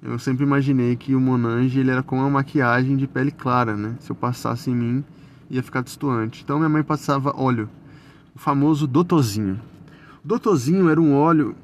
Eu 0.00 0.20
sempre 0.20 0.44
imaginei 0.44 0.94
que 0.94 1.16
o 1.16 1.20
Monange 1.20 1.80
ele 1.80 1.90
era 1.90 2.02
com 2.02 2.18
uma 2.18 2.30
maquiagem 2.30 2.96
de 2.96 3.08
pele 3.08 3.32
clara, 3.32 3.76
né? 3.76 3.96
Se 3.98 4.08
eu 4.08 4.14
passasse 4.14 4.70
em 4.70 4.76
mim, 4.76 5.04
ia 5.52 5.62
ficar 5.62 5.82
destoante. 5.82 6.42
Então 6.42 6.56
minha 6.56 6.68
mãe 6.68 6.82
passava 6.82 7.34
óleo, 7.36 7.68
o 8.34 8.38
famoso 8.38 8.86
Dotozinho. 8.86 9.60
Dotozinho 10.24 10.88
era 10.88 11.00
um 11.00 11.14
óleo. 11.14 11.54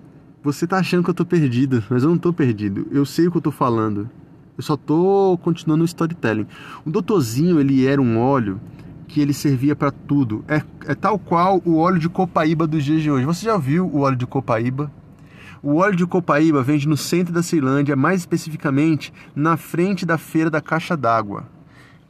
Você 0.43 0.67
tá 0.67 0.77
achando 0.77 1.03
que 1.03 1.11
eu 1.11 1.15
tô 1.15 1.25
perdido, 1.25 1.83
mas 1.89 2.03
eu 2.03 2.11
não 2.11 2.19
tô 2.19 2.33
perdido. 2.33 2.87
Eu 2.93 3.07
sei 3.07 3.27
o 3.27 3.31
que 3.31 3.39
eu 3.39 3.43
tô 3.43 3.51
falando. 3.51 4.09
Eu 4.57 4.63
só 4.63 4.77
tô 4.77 5.39
continuando 5.43 5.83
o 5.83 5.87
storytelling. 5.87 6.47
O 6.85 6.91
Dotozinho, 6.91 7.59
ele 7.59 7.87
era 7.87 8.01
um 8.01 8.19
óleo 8.19 8.61
que 9.07 9.21
ele 9.21 9.33
servia 9.33 9.75
para 9.75 9.91
tudo. 9.91 10.45
É, 10.47 10.63
é 10.87 10.95
tal 10.95 11.19
qual 11.19 11.63
o 11.65 11.77
óleo 11.79 11.99
de 11.99 12.09
copaíba 12.09 12.67
dos 12.67 12.85
dias 12.85 13.03
de 13.03 13.11
hoje. 13.11 13.25
Você 13.25 13.47
já 13.47 13.57
viu 13.57 13.87
o 13.87 14.01
óleo 14.01 14.17
de 14.17 14.27
copaíba? 14.27 14.93
O 15.63 15.77
óleo 15.77 15.97
de 15.97 16.07
copaíba 16.07 16.63
vende 16.63 16.87
no 16.87 16.97
centro 16.97 17.33
da 17.33 17.43
Ceilândia, 17.43 17.97
mais 17.97 18.21
especificamente 18.21 19.13
na 19.35 19.57
frente 19.57 20.05
da 20.05 20.19
feira 20.19 20.51
da 20.51 20.61
caixa 20.61 20.97
d'água 20.97 21.58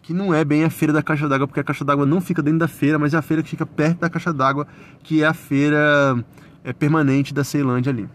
que 0.08 0.14
não 0.14 0.32
é 0.32 0.42
bem 0.42 0.64
a 0.64 0.70
feira 0.70 0.90
da 0.90 1.02
caixa 1.02 1.28
d'água, 1.28 1.46
porque 1.46 1.60
a 1.60 1.62
caixa 1.62 1.84
d'água 1.84 2.06
não 2.06 2.18
fica 2.18 2.40
dentro 2.40 2.60
da 2.60 2.66
feira, 2.66 2.98
mas 2.98 3.12
é 3.12 3.18
a 3.18 3.20
feira 3.20 3.42
que 3.42 3.50
fica 3.50 3.66
perto 3.66 3.98
da 3.98 4.08
caixa 4.08 4.32
d'água, 4.32 4.66
que 5.02 5.22
é 5.22 5.26
a 5.26 5.34
feira 5.34 6.24
é, 6.64 6.72
permanente 6.72 7.34
da 7.34 7.44
Ceilândia 7.44 7.92
ali. 7.92 8.08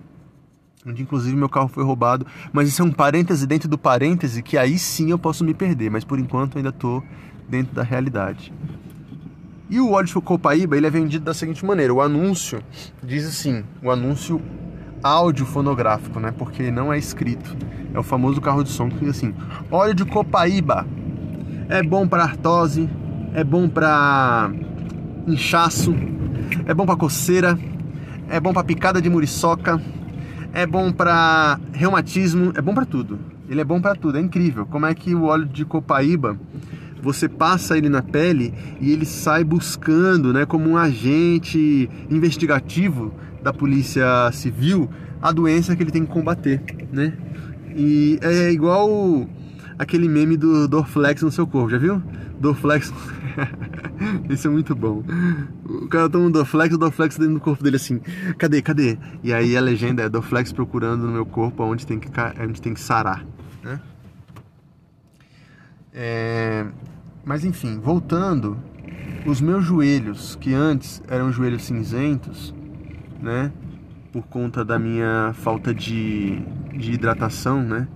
Onde 0.83 1.03
inclusive 1.03 1.35
meu 1.35 1.47
carro 1.47 1.67
foi 1.67 1.83
roubado. 1.83 2.25
Mas 2.51 2.67
isso 2.67 2.81
é 2.81 2.85
um 2.85 2.91
parêntese 2.91 3.45
dentro 3.45 3.69
do 3.69 3.77
parêntese 3.77 4.41
que 4.41 4.57
aí 4.57 4.79
sim 4.79 5.11
eu 5.11 5.19
posso 5.19 5.43
me 5.43 5.53
perder, 5.53 5.91
mas 5.91 6.03
por 6.03 6.17
enquanto 6.17 6.57
ainda 6.57 6.69
estou 6.69 7.03
dentro 7.47 7.75
da 7.75 7.83
realidade. 7.83 8.51
E 9.69 9.79
o 9.79 9.91
óleo 9.91 10.07
de 10.07 10.13
copaíba 10.15 10.75
ele 10.75 10.87
é 10.87 10.89
vendido 10.89 11.23
da 11.23 11.33
seguinte 11.35 11.63
maneira: 11.63 11.93
o 11.93 12.01
anúncio 12.01 12.59
diz 13.03 13.23
assim, 13.27 13.63
o 13.83 13.91
anúncio 13.91 14.41
áudio 15.03 15.45
fonográfico, 15.45 16.19
né? 16.19 16.33
Porque 16.35 16.71
não 16.71 16.91
é 16.91 16.97
escrito. 16.97 17.55
É 17.93 17.99
o 17.99 18.03
famoso 18.03 18.41
carro 18.41 18.63
de 18.63 18.71
som 18.71 18.89
que 18.89 18.97
diz 18.97 19.09
assim: 19.09 19.31
óleo 19.69 19.93
de 19.93 20.05
copaíba 20.05 20.87
é 21.73 21.81
bom 21.81 22.07
para 22.07 22.21
artrose, 22.21 22.87
é 23.33 23.43
bom 23.43 23.67
para 23.67 24.51
inchaço, 25.25 25.91
é 26.67 26.71
bom 26.71 26.85
para 26.85 26.95
coceira, 26.95 27.57
é 28.29 28.39
bom 28.39 28.53
para 28.53 28.63
picada 28.63 29.01
de 29.01 29.09
muriçoca, 29.09 29.81
é 30.53 30.67
bom 30.67 30.91
para 30.91 31.59
reumatismo, 31.71 32.53
é 32.55 32.61
bom 32.61 32.75
para 32.75 32.85
tudo. 32.85 33.17
Ele 33.49 33.59
é 33.59 33.63
bom 33.63 33.81
para 33.81 33.95
tudo, 33.95 34.19
é 34.19 34.21
incrível. 34.21 34.67
Como 34.67 34.85
é 34.85 34.93
que 34.93 35.15
o 35.15 35.23
óleo 35.23 35.47
de 35.47 35.65
copaíba 35.65 36.39
você 37.01 37.27
passa 37.27 37.75
ele 37.75 37.89
na 37.89 38.03
pele 38.03 38.53
e 38.79 38.91
ele 38.91 39.03
sai 39.03 39.43
buscando, 39.43 40.31
né, 40.31 40.45
como 40.45 40.69
um 40.69 40.77
agente 40.77 41.89
investigativo 42.07 43.11
da 43.41 43.51
polícia 43.51 44.31
civil, 44.31 44.87
a 45.19 45.31
doença 45.31 45.75
que 45.75 45.81
ele 45.81 45.91
tem 45.91 46.05
que 46.05 46.11
combater, 46.11 46.61
né? 46.91 47.13
E 47.75 48.19
é 48.21 48.51
igual 48.51 49.27
aquele 49.77 50.07
meme 50.07 50.37
do 50.37 50.67
Dorflex 50.67 51.21
no 51.21 51.31
seu 51.31 51.47
corpo, 51.47 51.69
já 51.69 51.77
viu? 51.77 52.01
Dorflex. 52.39 52.93
Isso 54.29 54.47
é 54.47 54.51
muito 54.51 54.75
bom. 54.75 55.03
O 55.65 55.87
cara 55.87 56.09
toma 56.09 56.25
um 56.25 56.31
Dorflex, 56.31 56.75
o 56.75 56.77
Dorflex 56.77 57.17
dentro 57.17 57.35
do 57.35 57.39
corpo 57.39 57.63
dele 57.63 57.77
assim. 57.77 57.99
Cadê, 58.37 58.61
cadê? 58.61 58.97
E 59.23 59.33
aí 59.33 59.55
a 59.55 59.61
legenda 59.61 60.03
é 60.03 60.09
Dorflex 60.09 60.51
procurando 60.51 61.05
no 61.05 61.11
meu 61.11 61.25
corpo 61.25 61.63
onde 61.63 61.85
tem 61.85 61.99
que, 61.99 62.09
onde 62.41 62.61
tem 62.61 62.73
que 62.73 62.81
sarar. 62.81 63.25
Né? 63.63 63.79
É... 65.93 66.65
Mas 67.25 67.45
enfim, 67.45 67.79
voltando, 67.79 68.57
os 69.25 69.39
meus 69.39 69.63
joelhos, 69.63 70.35
que 70.35 70.53
antes 70.53 71.01
eram 71.07 71.31
joelhos 71.31 71.63
cinzentos, 71.63 72.53
né? 73.21 73.51
Por 74.11 74.23
conta 74.23 74.65
da 74.65 74.77
minha 74.77 75.31
falta 75.33 75.73
de, 75.73 76.39
de 76.73 76.91
hidratação, 76.91 77.63
né? 77.63 77.87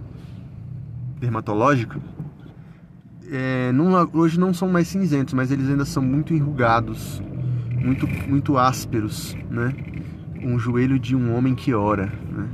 Dermatológica, 1.19 1.99
é, 3.29 3.71
não, 3.71 4.09
hoje 4.13 4.39
não 4.39 4.53
são 4.53 4.69
mais 4.69 4.87
cinzentos, 4.87 5.33
mas 5.33 5.51
eles 5.51 5.69
ainda 5.69 5.85
são 5.85 6.01
muito 6.01 6.33
enrugados, 6.33 7.21
muito, 7.71 8.07
muito 8.07 8.57
ásperos, 8.57 9.35
né? 9.49 9.73
Um 10.41 10.57
joelho 10.57 10.97
de 10.97 11.15
um 11.15 11.35
homem 11.35 11.53
que 11.53 11.73
ora, 11.73 12.05
né? 12.05 12.47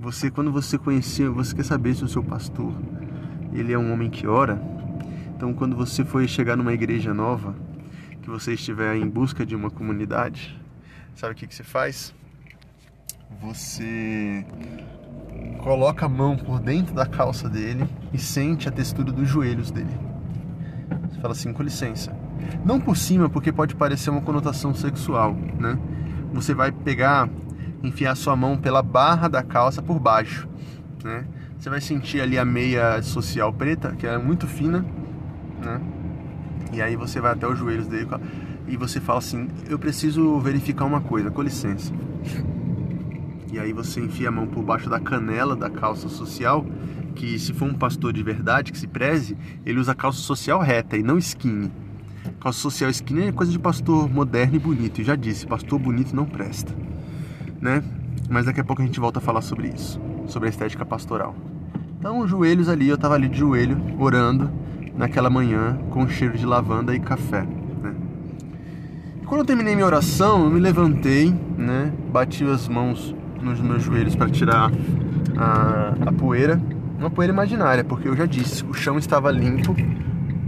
Você, 0.00 0.30
quando 0.30 0.50
você 0.50 0.76
conhecer, 0.76 1.28
você 1.28 1.54
quer 1.54 1.64
saber 1.64 1.94
se 1.94 2.02
o 2.02 2.08
seu 2.08 2.24
pastor, 2.24 2.74
ele 3.52 3.72
é 3.72 3.78
um 3.78 3.92
homem 3.92 4.10
que 4.10 4.26
ora? 4.26 4.60
Então, 5.36 5.54
quando 5.54 5.76
você 5.76 6.04
for 6.04 6.26
chegar 6.26 6.56
numa 6.56 6.72
igreja 6.72 7.14
nova, 7.14 7.54
que 8.20 8.28
você 8.28 8.54
estiver 8.54 8.96
em 8.96 9.08
busca 9.08 9.46
de 9.46 9.54
uma 9.54 9.70
comunidade, 9.70 10.60
sabe 11.14 11.34
o 11.34 11.36
que, 11.36 11.46
que 11.46 11.54
você 11.54 11.62
faz? 11.62 12.12
Você 13.40 14.44
coloca 15.58 16.06
a 16.06 16.08
mão 16.08 16.36
por 16.36 16.58
dentro 16.60 16.94
da 16.94 17.06
calça 17.06 17.48
dele 17.48 17.88
e 18.12 18.18
sente 18.18 18.68
a 18.68 18.72
textura 18.72 19.12
dos 19.12 19.28
joelhos 19.28 19.70
dele. 19.70 19.96
Você 21.08 21.20
fala 21.20 21.32
assim, 21.32 21.52
com 21.52 21.62
licença. 21.62 22.14
Não 22.64 22.80
por 22.80 22.96
cima, 22.96 23.28
porque 23.28 23.52
pode 23.52 23.74
parecer 23.74 24.10
uma 24.10 24.20
conotação 24.20 24.74
sexual, 24.74 25.36
né? 25.58 25.78
Você 26.32 26.54
vai 26.54 26.72
pegar, 26.72 27.28
enfiar 27.82 28.14
sua 28.16 28.34
mão 28.34 28.56
pela 28.56 28.82
barra 28.82 29.28
da 29.28 29.42
calça 29.42 29.80
por 29.80 29.98
baixo, 29.98 30.48
né? 31.04 31.24
Você 31.58 31.70
vai 31.70 31.80
sentir 31.80 32.20
ali 32.20 32.36
a 32.38 32.44
meia 32.44 33.00
social 33.02 33.52
preta, 33.52 33.92
que 33.92 34.06
é 34.06 34.18
muito 34.18 34.46
fina, 34.48 34.84
né? 35.62 35.80
E 36.72 36.82
aí 36.82 36.96
você 36.96 37.20
vai 37.20 37.32
até 37.32 37.46
os 37.46 37.58
joelhos 37.58 37.86
dele 37.86 38.08
e 38.66 38.76
você 38.76 39.00
fala 39.00 39.18
assim: 39.18 39.48
Eu 39.68 39.78
preciso 39.78 40.40
verificar 40.40 40.84
uma 40.84 41.00
coisa, 41.00 41.30
com 41.30 41.42
licença. 41.42 41.92
E 43.52 43.58
aí 43.58 43.70
você 43.70 44.00
enfia 44.00 44.30
a 44.30 44.32
mão 44.32 44.46
por 44.46 44.64
baixo 44.64 44.88
da 44.88 44.98
canela 44.98 45.54
da 45.54 45.68
calça 45.68 46.08
social, 46.08 46.64
que 47.14 47.38
se 47.38 47.52
for 47.52 47.66
um 47.66 47.74
pastor 47.74 48.10
de 48.10 48.22
verdade 48.22 48.72
que 48.72 48.78
se 48.78 48.86
preze, 48.86 49.36
ele 49.66 49.78
usa 49.78 49.94
calça 49.94 50.20
social 50.20 50.58
reta 50.58 50.96
e 50.96 51.02
não 51.02 51.18
skinny. 51.18 51.70
Calça 52.40 52.60
social 52.60 52.88
skinny 52.88 53.24
é 53.26 53.32
coisa 53.32 53.52
de 53.52 53.58
pastor 53.58 54.10
moderno 54.10 54.56
e 54.56 54.58
bonito. 54.58 55.02
E 55.02 55.04
já 55.04 55.14
disse, 55.14 55.46
pastor 55.46 55.78
bonito 55.78 56.16
não 56.16 56.24
presta, 56.24 56.74
né? 57.60 57.84
Mas 58.30 58.46
daqui 58.46 58.58
a 58.58 58.64
pouco 58.64 58.80
a 58.80 58.86
gente 58.86 58.98
volta 58.98 59.18
a 59.18 59.22
falar 59.22 59.42
sobre 59.42 59.68
isso, 59.68 60.00
sobre 60.26 60.48
a 60.48 60.50
estética 60.50 60.86
pastoral. 60.86 61.36
Então, 61.98 62.26
joelhos 62.26 62.70
ali, 62.70 62.88
eu 62.88 62.96
tava 62.96 63.16
ali 63.16 63.28
de 63.28 63.38
joelho, 63.38 63.78
orando 63.98 64.50
naquela 64.96 65.28
manhã 65.28 65.78
com 65.90 66.08
cheiro 66.08 66.38
de 66.38 66.46
lavanda 66.46 66.94
e 66.94 67.00
café. 67.00 67.42
Né? 67.82 67.94
Quando 69.26 69.40
eu 69.40 69.44
terminei 69.44 69.74
minha 69.74 69.86
oração, 69.86 70.44
eu 70.46 70.50
me 70.50 70.58
levantei, 70.58 71.34
né? 71.58 71.92
Bati 72.10 72.44
as 72.44 72.66
mãos 72.66 73.14
nos 73.42 73.60
meus 73.60 73.82
joelhos 73.82 74.14
para 74.14 74.30
tirar 74.30 74.70
a, 75.36 75.94
a 76.06 76.12
poeira. 76.12 76.60
Uma 76.98 77.10
poeira 77.10 77.32
imaginária, 77.32 77.82
porque 77.82 78.08
eu 78.08 78.16
já 78.16 78.26
disse, 78.26 78.64
o 78.64 78.72
chão 78.72 78.96
estava 78.96 79.30
limpo 79.30 79.74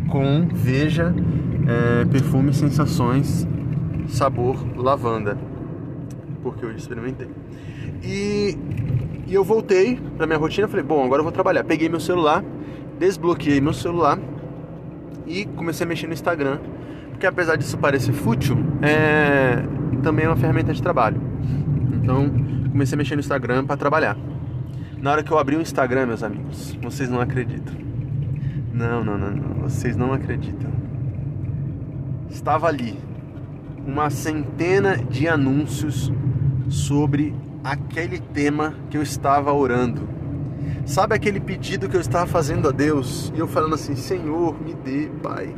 com 0.08 0.46
veja, 0.52 1.12
é, 1.66 2.04
perfume, 2.04 2.54
sensações, 2.54 3.46
sabor 4.06 4.64
lavanda, 4.76 5.36
porque 6.42 6.64
eu 6.64 6.70
experimentei. 6.70 7.28
E, 8.02 8.56
e 9.26 9.34
eu 9.34 9.42
voltei 9.42 9.98
para 10.16 10.26
minha 10.26 10.38
rotina, 10.38 10.68
falei, 10.68 10.84
bom, 10.84 11.04
agora 11.04 11.20
eu 11.20 11.24
vou 11.24 11.32
trabalhar. 11.32 11.64
Peguei 11.64 11.88
meu 11.88 12.00
celular, 12.00 12.44
desbloqueei 12.98 13.60
meu 13.60 13.72
celular 13.72 14.18
e 15.26 15.46
comecei 15.46 15.84
a 15.84 15.88
mexer 15.88 16.06
no 16.06 16.12
Instagram, 16.12 16.58
porque 17.10 17.26
apesar 17.26 17.56
disso 17.56 17.78
parecer 17.78 18.12
fútil, 18.12 18.56
é, 18.82 19.64
também 20.02 20.26
é 20.26 20.28
uma 20.28 20.36
ferramenta 20.36 20.72
de 20.72 20.82
trabalho. 20.82 21.20
Então, 21.94 22.30
comecei 22.74 22.96
a 22.96 22.98
mexer 22.98 23.14
no 23.14 23.20
Instagram 23.20 23.64
para 23.64 23.76
trabalhar. 23.76 24.16
Na 24.98 25.12
hora 25.12 25.22
que 25.22 25.30
eu 25.30 25.38
abri 25.38 25.54
o 25.54 25.60
Instagram, 25.60 26.06
meus 26.06 26.24
amigos, 26.24 26.76
vocês 26.82 27.08
não 27.08 27.20
acreditam. 27.20 27.72
Não, 28.72 29.04
não, 29.04 29.16
não, 29.16 29.30
não, 29.30 29.54
vocês 29.62 29.96
não 29.96 30.12
acreditam. 30.12 30.72
Estava 32.28 32.66
ali 32.66 32.98
uma 33.86 34.10
centena 34.10 34.96
de 34.96 35.28
anúncios 35.28 36.12
sobre 36.68 37.32
aquele 37.62 38.18
tema 38.18 38.74
que 38.90 38.98
eu 38.98 39.02
estava 39.02 39.52
orando. 39.52 40.08
Sabe 40.84 41.14
aquele 41.14 41.38
pedido 41.38 41.88
que 41.88 41.96
eu 41.96 42.00
estava 42.00 42.26
fazendo 42.26 42.68
a 42.68 42.72
Deus? 42.72 43.32
E 43.36 43.38
eu 43.38 43.46
falando 43.46 43.76
assim: 43.76 43.94
Senhor, 43.94 44.60
me 44.60 44.74
dê, 44.74 45.08
Pai. 45.22 45.54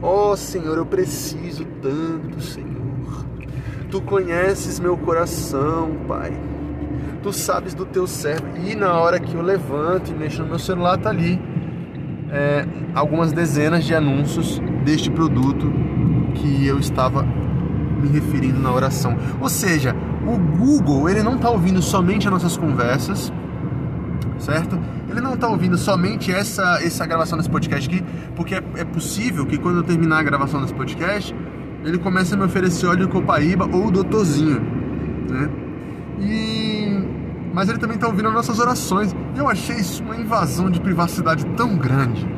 Oh, 0.00 0.36
Senhor, 0.36 0.78
eu 0.78 0.86
preciso 0.86 1.64
tanto, 1.82 2.40
Senhor. 2.40 2.77
Tu 3.90 4.02
conheces 4.02 4.78
meu 4.78 4.96
coração, 4.98 5.96
Pai. 6.06 6.32
Tu 7.22 7.32
sabes 7.32 7.74
do 7.74 7.86
teu 7.86 8.06
servo. 8.06 8.46
E 8.66 8.74
na 8.74 8.92
hora 8.94 9.18
que 9.18 9.34
eu 9.34 9.42
levanto 9.42 10.10
e 10.10 10.14
mexo 10.14 10.42
no 10.42 10.48
meu 10.48 10.58
celular, 10.58 10.98
tá 10.98 11.08
ali 11.08 11.40
é, 12.30 12.66
algumas 12.94 13.32
dezenas 13.32 13.84
de 13.84 13.94
anúncios 13.94 14.60
deste 14.84 15.10
produto 15.10 15.72
que 16.34 16.66
eu 16.66 16.78
estava 16.78 17.22
me 17.22 18.08
referindo 18.08 18.60
na 18.60 18.72
oração. 18.72 19.16
Ou 19.40 19.48
seja, 19.48 19.96
o 20.26 20.38
Google 20.38 21.08
ele 21.08 21.22
não 21.22 21.36
está 21.36 21.50
ouvindo 21.50 21.80
somente 21.80 22.26
as 22.26 22.32
nossas 22.32 22.56
conversas, 22.56 23.32
certo? 24.38 24.78
Ele 25.08 25.20
não 25.20 25.34
está 25.34 25.48
ouvindo 25.48 25.76
somente 25.78 26.30
essa, 26.30 26.80
essa 26.82 27.06
gravação 27.06 27.38
desse 27.38 27.50
podcast 27.50 27.88
aqui, 27.88 28.04
porque 28.36 28.54
é, 28.54 28.62
é, 28.76 28.84
possível 28.84 29.46
que 29.46 29.56
quando 29.56 29.78
eu 29.78 29.82
terminar 29.82 30.18
a 30.18 30.22
gravação 30.22 30.60
desse 30.60 30.74
podcast, 30.74 31.34
ele 31.84 31.98
comece 31.98 32.34
a 32.34 32.36
me 32.36 32.44
oferecer 32.44 32.86
óleo 32.86 33.06
de 33.06 33.12
copaíba 33.12 33.68
ou 33.72 33.90
doutorzinho, 33.90 34.60
né? 35.28 35.48
E... 36.20 37.18
Mas 37.52 37.68
ele 37.68 37.78
também 37.78 37.96
está 37.96 38.06
ouvindo 38.06 38.28
as 38.28 38.34
nossas 38.34 38.58
orações. 38.58 39.14
E 39.34 39.38
eu 39.38 39.48
achei 39.48 39.76
isso 39.76 40.02
uma 40.02 40.16
invasão 40.16 40.70
de 40.70 40.80
privacidade 40.80 41.44
tão 41.56 41.76
grande 41.76 42.28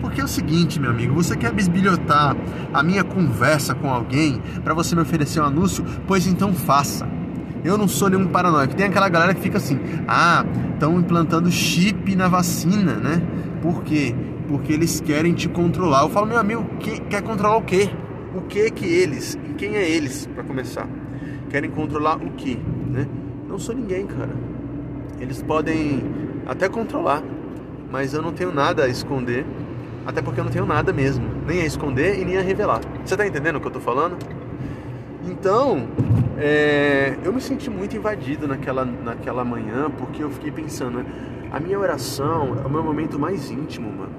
porque 0.00 0.20
é 0.20 0.24
o 0.24 0.28
seguinte, 0.28 0.80
meu 0.80 0.90
amigo, 0.90 1.14
você 1.14 1.36
quer 1.36 1.52
bisbilhotar 1.52 2.36
a 2.72 2.82
minha 2.82 3.04
conversa 3.04 3.74
com 3.74 3.90
alguém 3.90 4.40
para 4.62 4.74
você 4.74 4.94
me 4.94 5.02
oferecer 5.02 5.40
um 5.40 5.44
anúncio? 5.44 5.84
Pois 6.06 6.26
então 6.26 6.52
faça. 6.52 7.08
Eu 7.64 7.76
não 7.76 7.88
sou 7.88 8.08
nenhum 8.08 8.28
paranoico. 8.28 8.74
Tem 8.74 8.86
aquela 8.86 9.08
galera 9.08 9.34
que 9.34 9.40
fica 9.40 9.58
assim: 9.58 9.78
ah, 10.06 10.44
estão 10.72 10.98
implantando 10.98 11.50
chip 11.50 12.14
na 12.14 12.28
vacina, 12.28 12.94
né? 12.94 13.22
Por 13.60 13.82
quê? 13.82 14.14
Porque 14.46 14.72
eles 14.72 15.00
querem 15.00 15.34
te 15.34 15.48
controlar. 15.48 16.02
Eu 16.02 16.08
falo, 16.08 16.26
meu 16.26 16.38
amigo, 16.38 16.64
que, 16.78 17.00
quer 17.00 17.22
controlar 17.22 17.56
o 17.56 17.62
quê? 17.62 17.90
O 18.34 18.42
que 18.42 18.70
que 18.70 18.86
eles? 18.86 19.34
E 19.34 19.54
quem 19.54 19.76
é 19.76 19.88
eles, 19.88 20.26
para 20.26 20.44
começar? 20.44 20.88
Querem 21.50 21.70
controlar 21.70 22.16
o 22.16 22.30
quê? 22.32 22.58
Né? 22.86 23.06
Não 23.48 23.58
sou 23.58 23.74
ninguém, 23.74 24.06
cara. 24.06 24.30
Eles 25.20 25.42
podem 25.42 26.02
até 26.46 26.68
controlar, 26.68 27.22
mas 27.90 28.14
eu 28.14 28.22
não 28.22 28.32
tenho 28.32 28.52
nada 28.52 28.84
a 28.84 28.88
esconder 28.88 29.44
até 30.08 30.22
porque 30.22 30.40
eu 30.40 30.44
não 30.44 30.50
tenho 30.50 30.64
nada 30.64 30.90
mesmo, 30.90 31.28
nem 31.46 31.60
a 31.60 31.66
esconder 31.66 32.18
e 32.18 32.24
nem 32.24 32.38
a 32.38 32.40
revelar. 32.40 32.80
Você 33.04 33.14
tá 33.14 33.26
entendendo 33.26 33.56
o 33.56 33.60
que 33.60 33.66
eu 33.66 33.70
tô 33.70 33.78
falando? 33.78 34.16
Então, 35.22 35.86
é, 36.38 37.14
eu 37.22 37.30
me 37.30 37.42
senti 37.42 37.68
muito 37.68 37.94
invadido 37.94 38.48
naquela, 38.48 38.86
naquela 38.86 39.44
manhã, 39.44 39.90
porque 39.90 40.22
eu 40.22 40.30
fiquei 40.30 40.50
pensando, 40.50 41.04
a 41.52 41.60
minha 41.60 41.78
oração 41.78 42.56
é 42.64 42.66
o 42.66 42.70
meu 42.70 42.82
momento 42.82 43.18
mais 43.18 43.50
íntimo, 43.50 43.92
mano. 43.92 44.14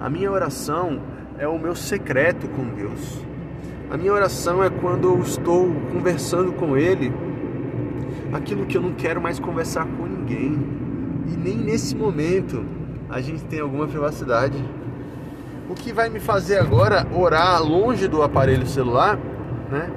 A 0.00 0.08
minha 0.08 0.30
oração 0.30 1.00
é 1.40 1.48
o 1.48 1.58
meu 1.58 1.74
secreto 1.74 2.46
com 2.48 2.62
Deus. 2.74 3.18
A 3.90 3.96
minha 3.96 4.12
oração 4.12 4.62
é 4.62 4.68
quando 4.68 5.08
eu 5.08 5.22
estou 5.22 5.74
conversando 5.90 6.52
com 6.52 6.76
Ele 6.76 7.10
aquilo 8.30 8.66
que 8.66 8.76
eu 8.76 8.82
não 8.82 8.92
quero 8.92 9.22
mais 9.22 9.40
conversar 9.40 9.86
com 9.86 10.04
ninguém. 10.04 10.52
E 11.32 11.36
nem 11.38 11.56
nesse 11.56 11.96
momento 11.96 12.62
a 13.08 13.22
gente 13.22 13.42
tem 13.44 13.58
alguma 13.58 13.88
privacidade. 13.88 14.62
O 15.70 15.74
que 15.74 15.94
vai 15.94 16.10
me 16.10 16.20
fazer 16.20 16.58
agora 16.58 17.06
orar 17.10 17.62
longe 17.62 18.06
do 18.06 18.22
aparelho 18.22 18.66
celular, 18.66 19.18
né? 19.70 19.90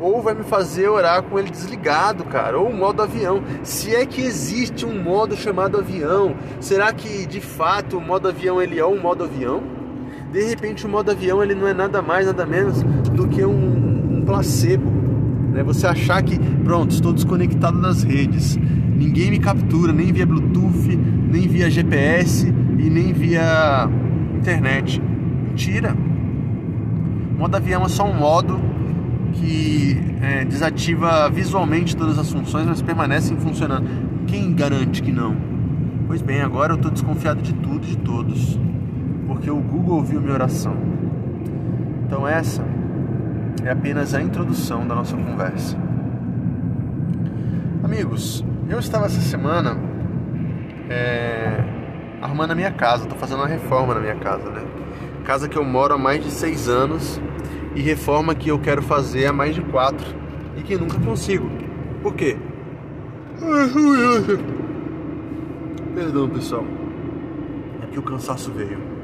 Ou 0.00 0.22
vai 0.22 0.34
me 0.34 0.44
fazer 0.44 0.88
orar 0.88 1.24
com 1.24 1.40
ele 1.40 1.50
desligado, 1.50 2.22
cara, 2.24 2.56
ou 2.56 2.72
modo 2.72 3.02
avião. 3.02 3.42
Se 3.64 3.96
é 3.96 4.06
que 4.06 4.22
existe 4.22 4.86
um 4.86 5.02
modo 5.02 5.36
chamado 5.36 5.76
avião, 5.78 6.36
será 6.60 6.92
que 6.92 7.26
de 7.26 7.40
fato 7.40 7.98
o 7.98 8.00
modo 8.00 8.28
avião 8.28 8.62
ele 8.62 8.78
é 8.78 8.86
um 8.86 9.00
modo 9.00 9.24
avião? 9.24 9.81
De 10.32 10.42
repente 10.44 10.86
o 10.86 10.88
modo 10.88 11.10
avião 11.10 11.42
ele 11.42 11.54
não 11.54 11.68
é 11.68 11.74
nada 11.74 12.00
mais, 12.00 12.24
nada 12.24 12.46
menos 12.46 12.82
do 13.14 13.28
que 13.28 13.44
um, 13.44 14.16
um 14.16 14.22
placebo. 14.24 14.90
Né? 15.52 15.62
Você 15.62 15.86
achar 15.86 16.22
que, 16.22 16.38
pronto, 16.64 16.92
estou 16.92 17.12
desconectado 17.12 17.78
das 17.82 18.02
redes, 18.02 18.56
ninguém 18.56 19.30
me 19.30 19.38
captura, 19.38 19.92
nem 19.92 20.10
via 20.10 20.24
Bluetooth, 20.24 20.96
nem 20.96 21.46
via 21.46 21.70
GPS 21.70 22.48
e 22.48 22.88
nem 22.88 23.12
via 23.12 23.86
internet. 24.34 25.02
Mentira! 25.48 25.94
O 27.34 27.38
modo 27.38 27.54
avião 27.54 27.84
é 27.84 27.88
só 27.90 28.04
um 28.04 28.14
modo 28.14 28.58
que 29.34 30.00
é, 30.22 30.46
desativa 30.46 31.28
visualmente 31.28 31.94
todas 31.94 32.18
as 32.18 32.32
funções, 32.32 32.66
mas 32.66 32.80
permanecem 32.80 33.36
funcionando. 33.36 33.86
Quem 34.26 34.54
garante 34.54 35.02
que 35.02 35.12
não? 35.12 35.36
Pois 36.06 36.22
bem, 36.22 36.40
agora 36.40 36.72
eu 36.72 36.76
estou 36.76 36.90
desconfiado 36.90 37.42
de 37.42 37.52
tudo 37.52 37.86
e 37.86 37.90
de 37.90 37.96
todos, 37.98 38.58
porque 39.32 39.50
o 39.50 39.56
Google 39.56 39.96
ouviu 39.96 40.20
minha 40.20 40.34
oração. 40.34 40.76
Então 42.04 42.28
essa 42.28 42.62
é 43.64 43.70
apenas 43.70 44.14
a 44.14 44.20
introdução 44.20 44.86
da 44.86 44.94
nossa 44.94 45.16
conversa. 45.16 45.74
Amigos, 47.82 48.44
eu 48.68 48.78
estava 48.78 49.06
essa 49.06 49.22
semana 49.22 49.78
é, 50.90 51.64
arrumando 52.20 52.50
a 52.50 52.54
minha 52.54 52.70
casa, 52.70 53.06
tô 53.06 53.14
fazendo 53.14 53.38
uma 53.38 53.48
reforma 53.48 53.94
na 53.94 54.00
minha 54.00 54.16
casa, 54.16 54.50
né? 54.50 54.62
Casa 55.24 55.48
que 55.48 55.56
eu 55.56 55.64
moro 55.64 55.94
há 55.94 55.98
mais 55.98 56.22
de 56.22 56.30
seis 56.30 56.68
anos 56.68 57.18
e 57.74 57.80
reforma 57.80 58.34
que 58.34 58.50
eu 58.50 58.58
quero 58.58 58.82
fazer 58.82 59.24
há 59.26 59.32
mais 59.32 59.54
de 59.54 59.62
quatro 59.62 60.14
e 60.58 60.62
que 60.62 60.76
nunca 60.76 61.00
consigo. 61.00 61.50
Por 62.02 62.14
quê? 62.14 62.36
Perdão, 65.94 66.28
pessoal. 66.28 66.66
É 67.82 67.86
que 67.86 67.98
o 67.98 68.02
cansaço 68.02 68.52
veio. 68.52 69.01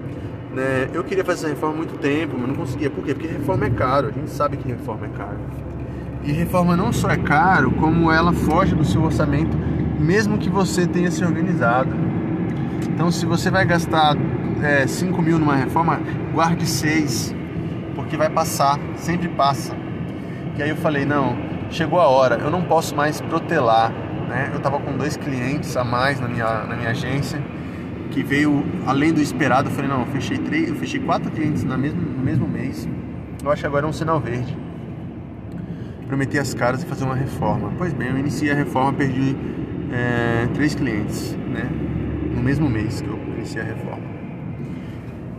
Né? 0.54 0.88
Eu 0.92 1.04
queria 1.04 1.24
fazer 1.24 1.46
essa 1.46 1.48
reforma 1.48 1.74
há 1.74 1.78
muito 1.78 1.98
tempo, 1.98 2.37
mas 2.38 2.48
não 2.48 2.54
conseguia. 2.54 2.90
Por 2.90 3.04
quê? 3.04 3.14
Porque 3.14 3.28
reforma 3.28 3.66
é 3.66 3.70
caro. 3.70 4.08
A 4.08 4.11
gente 4.11 4.30
sabe 4.30 4.56
que 4.56 4.68
reforma 4.68 5.06
é 5.06 5.11
caro. 5.11 5.38
E 6.24 6.32
reforma 6.32 6.76
não 6.76 6.92
só 6.92 7.11
é 7.11 7.16
caro, 7.16 7.70
como 7.72 8.11
ela 8.11 8.32
foge 8.32 8.74
do 8.74 8.84
seu 8.84 9.02
orçamento, 9.02 9.56
mesmo 9.98 10.37
que 10.38 10.50
você 10.50 10.87
tenha 10.87 11.11
se 11.11 11.24
organizado. 11.24 11.90
Então, 12.88 13.11
se 13.11 13.24
você 13.24 13.50
vai 13.50 13.64
gastar 13.64 14.16
é, 14.62 14.87
5 14.87 15.22
mil 15.22 15.38
numa 15.38 15.54
reforma, 15.54 16.00
guarde 16.32 16.66
6, 16.66 17.34
porque 17.94 18.16
vai 18.16 18.28
passar, 18.28 18.78
sempre 18.96 19.28
passa. 19.28 19.74
E 20.56 20.62
aí 20.62 20.70
eu 20.70 20.76
falei: 20.76 21.04
não, 21.04 21.37
chegou 21.70 22.00
a 22.00 22.08
hora, 22.08 22.37
eu 22.37 22.50
não 22.50 22.62
posso 22.62 22.94
mais 22.94 23.20
protelar. 23.20 23.92
Né? 24.28 24.50
Eu 24.52 24.58
estava 24.58 24.78
com 24.78 24.96
dois 24.96 25.16
clientes 25.16 25.76
a 25.76 25.84
mais 25.84 26.20
na 26.20 26.28
minha, 26.28 26.64
na 26.64 26.76
minha 26.76 26.90
agência, 26.90 27.42
que 28.18 28.24
veio 28.24 28.64
além 28.85 29.12
do 29.12 29.20
esperado. 29.20 29.68
Eu 29.68 29.72
falei: 29.72 29.88
não, 29.88 30.00
eu 30.00 30.07
fechei, 30.07 30.38
três, 30.38 30.68
eu 30.68 30.74
fechei 30.74 30.98
quatro 30.98 31.31
clientes 31.31 31.62
na 31.62 31.76
mesmo, 31.76 32.00
no 32.00 32.24
mesmo 32.24 32.48
mês. 32.48 32.88
Eu 33.42 33.50
acho 33.50 33.64
agora 33.64 33.87
é 33.87 33.88
um 33.88 33.92
sinal 33.92 34.18
verde. 34.18 34.57
Prometi 36.09 36.38
as 36.38 36.52
caras 36.52 36.83
e 36.83 36.87
fazer 36.87 37.04
uma 37.04 37.14
reforma. 37.14 37.72
Pois 37.78 37.92
bem, 37.92 38.09
eu 38.09 38.18
iniciei 38.18 38.50
a 38.50 38.54
reforma, 38.54 38.92
perdi 38.92 39.37
é, 39.92 40.48
três 40.54 40.74
clientes, 40.74 41.37
né? 41.48 41.68
no 42.35 42.42
mesmo 42.42 42.68
mês 42.68 43.00
que 43.00 43.09
eu 43.09 43.16
iniciei 43.37 43.62
a 43.62 43.64
reforma. 43.64 44.09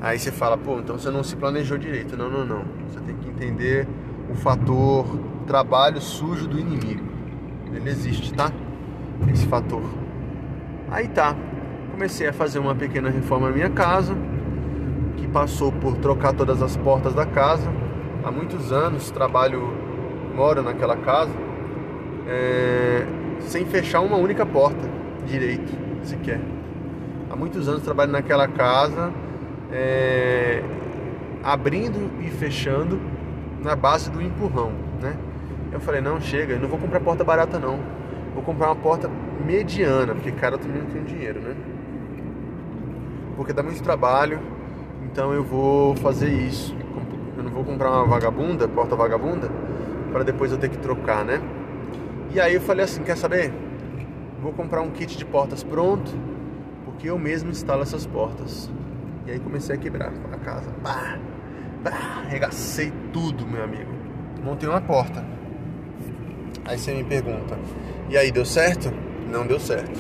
Aí 0.01 0.17
você 0.17 0.31
fala, 0.31 0.57
pô, 0.57 0.79
então 0.79 0.97
você 0.97 1.09
não 1.09 1.23
se 1.23 1.35
planejou 1.35 1.77
direito. 1.77 2.15
Não, 2.15 2.29
não, 2.29 2.45
não. 2.45 2.63
Você 2.87 3.01
tem 3.01 3.15
que 3.17 3.27
entender 3.27 3.87
o 4.29 4.35
fator 4.35 5.05
trabalho 5.45 5.99
sujo 5.99 6.47
do 6.47 6.57
inimigo. 6.57 7.03
Ele 7.73 7.89
existe, 7.89 8.33
tá? 8.33 8.51
Esse 9.29 9.45
fator. 9.47 9.83
Aí 10.89 11.07
tá. 11.09 11.35
Comecei 11.99 12.27
a 12.27 12.31
fazer 12.31 12.59
uma 12.59 12.73
pequena 12.73 13.09
reforma 13.09 13.49
na 13.49 13.53
minha 13.53 13.69
casa, 13.69 14.15
que 15.17 15.27
passou 15.27 15.69
por 15.69 15.97
trocar 15.97 16.31
todas 16.31 16.61
as 16.61 16.77
portas 16.77 17.13
da 17.13 17.25
casa. 17.25 17.69
Há 18.23 18.31
muitos 18.31 18.71
anos 18.71 19.11
trabalho, 19.11 19.73
moro 20.33 20.63
naquela 20.63 20.95
casa, 20.95 21.33
é, 22.25 23.05
sem 23.41 23.65
fechar 23.65 23.99
uma 23.99 24.15
única 24.15 24.45
porta 24.45 24.79
direito, 25.27 25.77
sequer 26.03 26.39
há 27.29 27.35
muitos 27.35 27.67
anos 27.67 27.83
trabalho 27.83 28.13
naquela 28.13 28.47
casa, 28.47 29.11
é, 29.69 30.63
abrindo 31.43 32.09
e 32.25 32.29
fechando 32.29 32.97
na 33.61 33.75
base 33.75 34.09
do 34.09 34.21
empurrão, 34.21 34.71
né? 35.01 35.17
Eu 35.69 35.81
falei, 35.81 35.99
não, 35.99 36.21
chega, 36.21 36.53
eu 36.53 36.61
não 36.61 36.69
vou 36.69 36.79
comprar 36.79 37.01
porta 37.01 37.25
barata 37.25 37.59
não. 37.59 37.77
Vou 38.33 38.41
comprar 38.41 38.67
uma 38.67 38.75
porta 38.77 39.11
mediana, 39.45 40.13
porque 40.13 40.31
cara 40.31 40.55
eu 40.55 40.59
também 40.59 40.81
não 40.81 40.89
tenho 40.89 41.03
dinheiro, 41.03 41.41
né? 41.41 41.57
Porque 43.39 43.53
dá 43.53 43.63
muito 43.63 43.81
trabalho, 43.81 44.37
então 45.05 45.31
eu 45.31 45.45
vou 45.45 45.95
fazer 45.95 46.29
isso. 46.29 46.75
Eu 47.37 47.43
não 47.43 47.51
vou 47.51 47.63
comprar 47.63 47.89
uma 47.89 48.05
vagabunda, 48.05 48.67
porta 48.67 48.97
vagabunda, 48.97 49.49
para 50.11 50.25
depois 50.25 50.51
eu 50.51 50.57
ter 50.57 50.67
que 50.67 50.77
trocar, 50.77 51.23
né? 51.23 51.41
E 52.33 52.41
aí 52.41 52.55
eu 52.55 52.59
falei 52.59 52.83
assim, 52.83 53.01
quer 53.01 53.15
saber? 53.15 53.53
Vou 54.41 54.51
comprar 54.51 54.81
um 54.81 54.89
kit 54.89 55.17
de 55.17 55.23
portas 55.23 55.63
pronto 55.63 56.11
que 56.99 57.07
eu 57.07 57.17
mesmo 57.17 57.49
instalo 57.49 57.81
essas 57.81 58.05
portas. 58.05 58.69
E 59.25 59.31
aí 59.31 59.39
comecei 59.39 59.73
a 59.73 59.79
quebrar 59.79 60.11
a 60.33 60.37
casa. 60.37 60.69
Pá, 60.83 61.17
arregacei 62.25 62.91
tudo, 63.13 63.47
meu 63.47 63.63
amigo. 63.63 63.89
montei 64.43 64.67
uma 64.67 64.81
porta. 64.81 65.25
Aí 66.65 66.77
você 66.77 66.93
me 66.93 67.05
pergunta, 67.05 67.57
e 68.09 68.17
aí 68.17 68.33
deu 68.33 68.43
certo? 68.43 68.91
Não 69.31 69.47
deu 69.47 69.61
certo. 69.61 69.97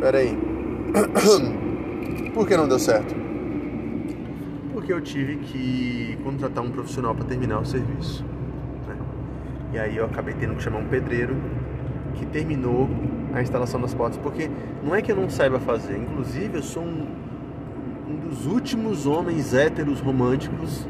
Pera 0.00 0.18
aí. 0.18 0.36
Por 2.38 2.46
que 2.46 2.56
não 2.56 2.68
deu 2.68 2.78
certo? 2.78 3.16
Porque 4.72 4.92
eu 4.92 5.00
tive 5.00 5.38
que 5.38 6.16
contratar 6.22 6.62
um 6.62 6.70
profissional 6.70 7.12
para 7.12 7.24
terminar 7.24 7.58
o 7.58 7.66
serviço. 7.66 8.24
Né? 8.86 8.96
E 9.72 9.78
aí 9.80 9.96
eu 9.96 10.04
acabei 10.04 10.34
tendo 10.34 10.54
que 10.54 10.62
chamar 10.62 10.78
um 10.78 10.86
pedreiro 10.86 11.34
que 12.14 12.24
terminou 12.26 12.88
a 13.34 13.42
instalação 13.42 13.80
das 13.80 13.92
portas. 13.92 14.18
Porque 14.18 14.48
não 14.84 14.94
é 14.94 15.02
que 15.02 15.10
eu 15.10 15.16
não 15.16 15.28
saiba 15.28 15.58
fazer, 15.58 15.98
inclusive 15.98 16.58
eu 16.58 16.62
sou 16.62 16.84
um, 16.84 17.08
um 18.08 18.28
dos 18.28 18.46
últimos 18.46 19.04
homens 19.04 19.52
héteros 19.52 19.98
românticos 19.98 20.86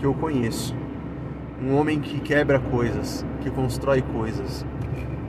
que 0.00 0.04
eu 0.04 0.12
conheço 0.14 0.74
um 1.62 1.76
homem 1.76 2.00
que 2.00 2.18
quebra 2.18 2.58
coisas, 2.58 3.24
que 3.40 3.50
constrói 3.50 4.02
coisas, 4.02 4.66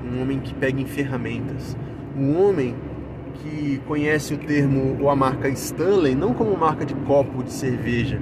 um 0.03 0.19
homem 0.19 0.39
que 0.39 0.51
pega 0.51 0.81
em 0.81 0.87
ferramentas, 0.87 1.77
um 2.17 2.43
homem 2.43 2.73
que 3.41 3.81
conhece 3.87 4.33
o 4.33 4.37
termo 4.37 4.97
ou 5.01 5.09
a 5.09 5.15
marca 5.15 5.49
Stanley 5.49 6.15
não 6.15 6.33
como 6.33 6.55
marca 6.57 6.85
de 6.85 6.93
copo 6.93 7.43
de 7.43 7.51
cerveja, 7.51 8.19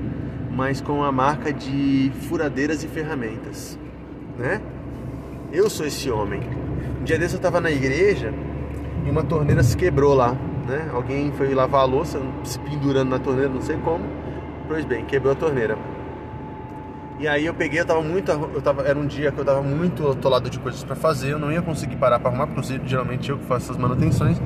mas 0.52 0.82
como 0.82 1.04
a 1.04 1.12
marca 1.12 1.52
de 1.52 2.12
furadeiras 2.28 2.84
e 2.84 2.88
ferramentas, 2.88 3.78
né? 4.38 4.62
Eu 5.52 5.70
sou 5.70 5.86
esse 5.86 6.10
homem. 6.10 6.42
Um 7.00 7.04
dia 7.04 7.18
desse 7.18 7.36
eu 7.36 7.38
estava 7.38 7.62
na 7.62 7.72
igreja 7.72 8.34
e 9.06 9.10
uma 9.10 9.24
torneira 9.24 9.64
se 9.64 9.76
quebrou 9.78 10.14
lá, 10.14 10.36
né? 10.68 10.90
Alguém 10.94 11.32
foi 11.32 11.54
lavar 11.54 11.82
a 11.82 11.86
louça, 11.86 12.20
se 12.44 12.60
pendurando 12.60 13.10
na 13.10 13.20
torneira, 13.20 13.50
não 13.50 13.62
sei 13.62 13.78
como. 13.78 14.04
Pois 14.68 14.84
bem, 14.84 15.06
quebrou 15.06 15.32
a 15.34 15.36
torneira. 15.36 15.78
E 17.20 17.28
aí 17.28 17.46
eu 17.46 17.54
peguei, 17.54 17.80
eu 17.80 17.86
tava 17.86 18.02
muito. 18.02 18.30
Eu 18.32 18.62
tava, 18.62 18.84
era 18.84 18.98
um 18.98 19.08
dia 19.08 19.32
que 19.32 19.40
eu 19.40 19.46
tava 19.46 19.64
muito 19.64 20.08
atolado 20.10 20.50
de 20.50 20.60
coisas 20.60 20.84
para 20.84 20.96
fazer, 20.96 21.32
eu 21.32 21.40
não 21.40 21.52
ia 21.52 21.62
conseguir 21.62 21.96
parar 21.96 22.20
pra 22.20 22.30
arrumar, 22.30 22.48
porque 22.48 22.80
geralmente 22.86 23.30
eu 23.30 23.38
que 23.38 23.46
faço 23.46 23.72
essas 23.72 23.78
manutenções. 23.78 24.38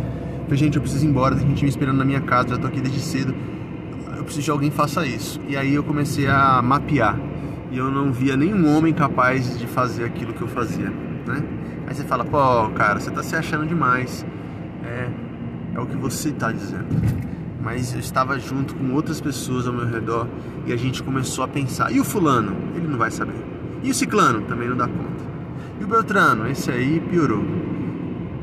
Falei, 0.51 0.65
gente, 0.65 0.75
eu 0.75 0.81
preciso 0.81 1.05
ir 1.05 1.07
embora, 1.07 1.33
tem 1.33 1.47
gente 1.47 1.63
me 1.63 1.69
esperando 1.69 1.95
na 1.95 2.03
minha 2.03 2.19
casa, 2.19 2.49
já 2.49 2.57
tô 2.57 2.67
aqui 2.67 2.81
desde 2.81 2.99
cedo. 2.99 3.33
Eu 4.17 4.25
preciso 4.25 4.43
de 4.43 4.51
alguém 4.51 4.69
que 4.69 4.75
faça 4.75 5.05
isso. 5.05 5.39
E 5.47 5.55
aí 5.55 5.73
eu 5.73 5.81
comecei 5.81 6.27
a 6.27 6.61
mapear. 6.61 7.17
E 7.71 7.77
eu 7.77 7.89
não 7.89 8.11
via 8.11 8.35
nenhum 8.35 8.67
homem 8.75 8.93
capaz 8.93 9.57
de 9.57 9.65
fazer 9.65 10.03
aquilo 10.03 10.33
que 10.33 10.41
eu 10.41 10.49
fazia, 10.49 10.89
né? 11.25 11.41
Aí 11.87 11.95
você 11.95 12.03
fala, 12.03 12.25
pô, 12.25 12.69
cara, 12.71 12.99
você 12.99 13.09
tá 13.09 13.23
se 13.23 13.33
achando 13.33 13.65
demais. 13.65 14.25
É, 14.83 15.07
é 15.73 15.79
o 15.79 15.85
que 15.85 15.95
você 15.95 16.33
tá 16.33 16.51
dizendo 16.51 17.31
mas 17.63 17.93
eu 17.93 17.99
estava 17.99 18.39
junto 18.39 18.73
com 18.73 18.91
outras 18.91 19.21
pessoas 19.21 19.67
ao 19.67 19.73
meu 19.73 19.85
redor 19.85 20.27
e 20.65 20.73
a 20.73 20.75
gente 20.75 21.01
começou 21.01 21.45
a 21.45 21.47
pensar: 21.47 21.91
e 21.93 21.99
o 21.99 22.03
fulano? 22.03 22.57
Ele 22.75 22.87
não 22.87 22.97
vai 22.97 23.11
saber. 23.11 23.35
E 23.83 23.91
o 23.91 23.93
ciclano? 23.93 24.41
Também 24.41 24.67
não 24.67 24.75
dá 24.75 24.87
conta. 24.87 25.23
E 25.79 25.83
o 25.83 25.87
Beltrano? 25.87 26.47
Esse 26.49 26.71
aí 26.71 26.99
piorou. 26.99 27.45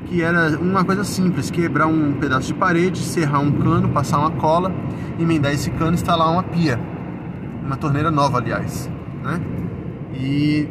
Que 0.09 0.23
era 0.23 0.59
uma 0.59 0.85
coisa 0.85 1.05
simples: 1.05 1.51
quebrar 1.51 1.87
um 1.87 2.15
pedaço 2.15 2.49
de 2.49 2.55
parede, 2.55 2.99
serrar 2.99 3.41
um 3.41 3.53
cano, 3.53 3.89
passar 3.91 4.19
uma 4.19 4.31
cola, 4.31 4.73
emendar 5.19 5.53
esse 5.53 5.71
cano 5.71 5.93
e 5.93 5.95
instalar 5.95 6.31
uma 6.31 6.43
pia. 6.43 6.81
Uma 7.65 7.77
torneira 7.77 8.11
nova, 8.11 8.39
aliás. 8.39 8.91
Né? 9.23 9.41
E 10.15 10.69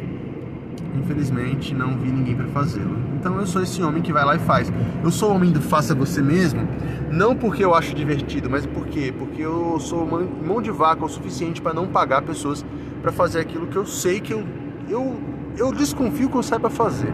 infelizmente 0.96 1.74
não 1.74 1.96
vi 1.96 2.10
ninguém 2.10 2.34
para 2.34 2.46
fazê-lo. 2.48 2.96
Então 3.18 3.38
eu 3.38 3.46
sou 3.46 3.62
esse 3.62 3.82
homem 3.82 4.02
que 4.02 4.12
vai 4.12 4.24
lá 4.24 4.36
e 4.36 4.38
faz. 4.38 4.72
Eu 5.02 5.10
sou 5.10 5.30
o 5.30 5.34
homem 5.34 5.50
do 5.50 5.60
faça 5.60 5.94
você 5.94 6.20
mesmo, 6.20 6.66
não 7.10 7.36
porque 7.36 7.64
eu 7.64 7.74
acho 7.74 7.94
divertido, 7.94 8.50
mas 8.50 8.66
por 8.66 8.86
quê? 8.86 9.12
Porque 9.16 9.42
eu 9.42 9.78
sou 9.80 10.06
mão 10.06 10.60
de 10.60 10.70
vaca 10.70 11.04
o 11.04 11.08
suficiente 11.08 11.62
para 11.62 11.72
não 11.72 11.86
pagar 11.86 12.22
pessoas 12.22 12.64
para 13.00 13.12
fazer 13.12 13.40
aquilo 13.40 13.66
que 13.66 13.76
eu 13.76 13.86
sei 13.86 14.20
que 14.20 14.32
eu, 14.32 14.44
eu, 14.88 15.16
eu 15.56 15.72
desconfio 15.72 16.28
que 16.28 16.36
eu 16.36 16.42
saiba 16.42 16.68
fazer. 16.68 17.12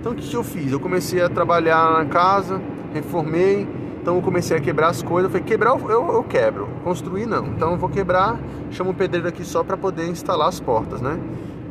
Então 0.00 0.12
o 0.12 0.14
que, 0.14 0.34
eu 0.34 0.44
fiz? 0.44 0.72
Eu 0.72 0.80
comecei 0.80 1.20
a 1.20 1.28
trabalhar 1.28 1.92
na 1.92 2.04
casa, 2.04 2.60
reformei, 2.94 3.66
então 4.00 4.16
eu 4.16 4.22
comecei 4.22 4.56
a 4.56 4.60
quebrar 4.60 4.88
as 4.88 5.02
coisas. 5.02 5.24
Eu 5.24 5.30
falei, 5.30 5.44
quebrar 5.44 5.70
eu, 5.70 6.12
eu 6.12 6.24
quebro, 6.24 6.68
construir 6.84 7.26
não. 7.26 7.46
Então 7.48 7.72
eu 7.72 7.76
vou 7.76 7.88
quebrar, 7.88 8.38
chamo 8.70 8.90
o 8.90 8.94
pedreiro 8.94 9.28
aqui 9.28 9.44
só 9.44 9.64
para 9.64 9.76
poder 9.76 10.08
instalar 10.08 10.48
as 10.48 10.60
portas, 10.60 11.00
né? 11.00 11.18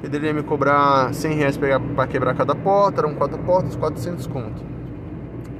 Ele 0.03 0.25
ia 0.25 0.33
me 0.33 0.43
cobrar 0.43 1.13
100 1.13 1.33
reais 1.33 1.57
para 1.57 2.07
quebrar 2.07 2.35
cada 2.35 2.53
porta, 2.53 3.01
eram 3.01 3.15
quatro 3.15 3.37
portas, 3.39 3.75
400 3.75 4.27
conto. 4.27 4.61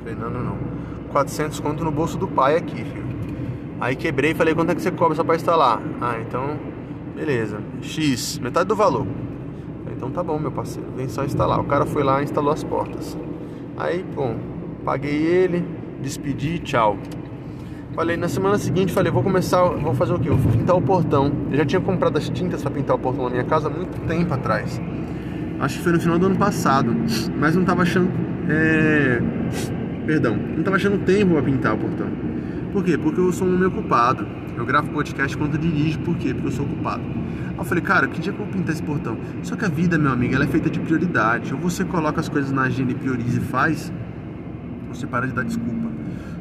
Falei, 0.03 0.15
não, 0.15 0.29
não, 0.29 0.43
não. 0.43 0.57
400 1.11 1.59
conto 1.59 1.83
no 1.83 1.91
bolso 1.91 2.17
do 2.17 2.27
pai 2.27 2.55
aqui, 2.55 2.83
filho. 2.83 3.07
Aí 3.79 3.95
quebrei 3.95 4.31
e 4.31 4.33
falei, 4.35 4.53
quanto 4.53 4.71
é 4.71 4.75
que 4.75 4.81
você 4.81 4.91
cobra 4.91 5.15
só 5.15 5.23
para 5.23 5.35
instalar? 5.35 5.81
Ah, 6.01 6.17
então, 6.19 6.57
beleza. 7.15 7.59
X, 7.81 8.39
metade 8.39 8.67
do 8.67 8.75
valor. 8.75 9.07
Então 9.97 10.11
tá 10.11 10.23
bom, 10.23 10.37
meu 10.37 10.51
parceiro, 10.51 10.87
vem 10.95 11.09
só 11.09 11.25
instalar. 11.25 11.59
O 11.59 11.63
cara 11.63 11.85
foi 11.85 12.03
lá 12.03 12.21
e 12.21 12.23
instalou 12.23 12.53
as 12.53 12.63
portas. 12.63 13.17
Aí, 13.75 14.05
bom, 14.15 14.35
paguei 14.85 15.25
ele, 15.25 15.65
despedi, 16.01 16.59
tchau. 16.59 16.97
Falei, 17.95 18.15
na 18.15 18.29
semana 18.29 18.59
seguinte, 18.59 18.93
falei, 18.93 19.11
vou 19.11 19.23
começar, 19.23 19.63
vou 19.63 19.95
fazer 19.95 20.13
o 20.13 20.19
quê? 20.19 20.29
Vou 20.29 20.51
pintar 20.51 20.75
o 20.75 20.81
portão. 20.81 21.31
Eu 21.49 21.57
já 21.57 21.65
tinha 21.65 21.81
comprado 21.81 22.15
as 22.15 22.29
tintas 22.29 22.61
para 22.61 22.69
pintar 22.69 22.95
o 22.95 22.99
portão 22.99 23.23
na 23.23 23.31
minha 23.31 23.43
casa 23.43 23.69
há 23.69 23.71
muito 23.71 23.99
tempo 24.07 24.31
atrás. 24.31 24.79
Acho 25.59 25.77
que 25.77 25.83
foi 25.83 25.93
no 25.93 25.99
final 25.99 26.19
do 26.19 26.27
ano 26.27 26.35
passado. 26.35 26.95
Mas 27.39 27.55
não 27.55 27.65
tava 27.65 27.81
achando. 27.81 28.11
É... 28.47 29.19
Perdão, 30.05 30.37
não 30.37 30.63
tava 30.63 30.75
achando 30.75 31.03
tempo 31.03 31.33
para 31.33 31.41
pintar 31.41 31.73
o 31.73 31.77
portão. 31.79 32.07
Por 32.71 32.83
quê? 32.83 32.99
Porque 32.99 33.19
eu 33.19 33.33
sou 33.33 33.47
um 33.47 33.55
homem 33.55 33.67
ocupado. 33.67 34.27
Eu 34.57 34.65
gravo 34.65 34.89
podcast 34.89 35.37
quando 35.37 35.55
dirijo, 35.55 35.99
por 35.99 36.17
quê? 36.17 36.33
Porque 36.33 36.47
eu 36.47 36.51
sou 36.51 36.65
ocupado. 36.65 37.03
Aí 37.03 37.57
eu 37.59 37.63
falei, 37.63 37.83
cara, 37.83 38.07
que 38.07 38.19
dia 38.19 38.33
que 38.33 38.39
eu 38.39 38.43
vou 38.43 38.53
pintar 38.53 38.73
esse 38.73 38.81
portão? 38.81 39.15
Só 39.43 39.55
que 39.55 39.63
a 39.63 39.69
vida, 39.69 39.99
meu 39.99 40.11
amigo, 40.11 40.33
ela 40.33 40.45
é 40.45 40.47
feita 40.47 40.67
de 40.67 40.79
prioridade. 40.79 41.53
Ou 41.53 41.59
você 41.59 41.85
coloca 41.85 42.19
as 42.19 42.27
coisas 42.27 42.51
na 42.51 42.63
agenda 42.63 42.91
e 42.91 42.95
prioriza 42.95 43.37
e 43.37 43.43
faz, 43.43 43.93
ou 44.87 44.95
você 44.95 45.05
para 45.05 45.27
de 45.27 45.33
dar 45.33 45.43
desculpa. 45.43 45.91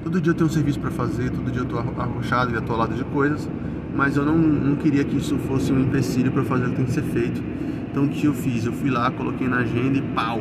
Todo 0.02 0.18
dia 0.18 0.30
eu 0.30 0.34
tenho 0.34 0.48
um 0.48 0.52
serviço 0.52 0.80
para 0.80 0.90
fazer, 0.90 1.30
todo 1.30 1.50
dia 1.50 1.60
eu 1.60 1.64
estou 1.64 1.78
arrochado 1.78 2.54
e 2.54 2.56
atolado 2.56 2.94
de 2.94 3.04
coisas, 3.04 3.50
mas 3.94 4.16
eu 4.16 4.24
não, 4.24 4.38
não 4.38 4.76
queria 4.76 5.04
que 5.04 5.16
isso 5.16 5.36
fosse 5.40 5.70
um 5.70 5.80
empecilho 5.80 6.32
para 6.32 6.42
fazer 6.44 6.66
o 6.66 6.70
que 6.70 6.76
tem 6.76 6.84
que 6.86 6.92
ser 6.92 7.02
feito. 7.02 7.42
Então 7.90 8.04
o 8.04 8.08
que 8.08 8.24
eu 8.24 8.32
fiz? 8.32 8.64
Eu 8.64 8.72
fui 8.72 8.88
lá, 8.88 9.10
coloquei 9.10 9.46
na 9.46 9.58
agenda 9.58 9.98
e 9.98 10.02
pau! 10.02 10.40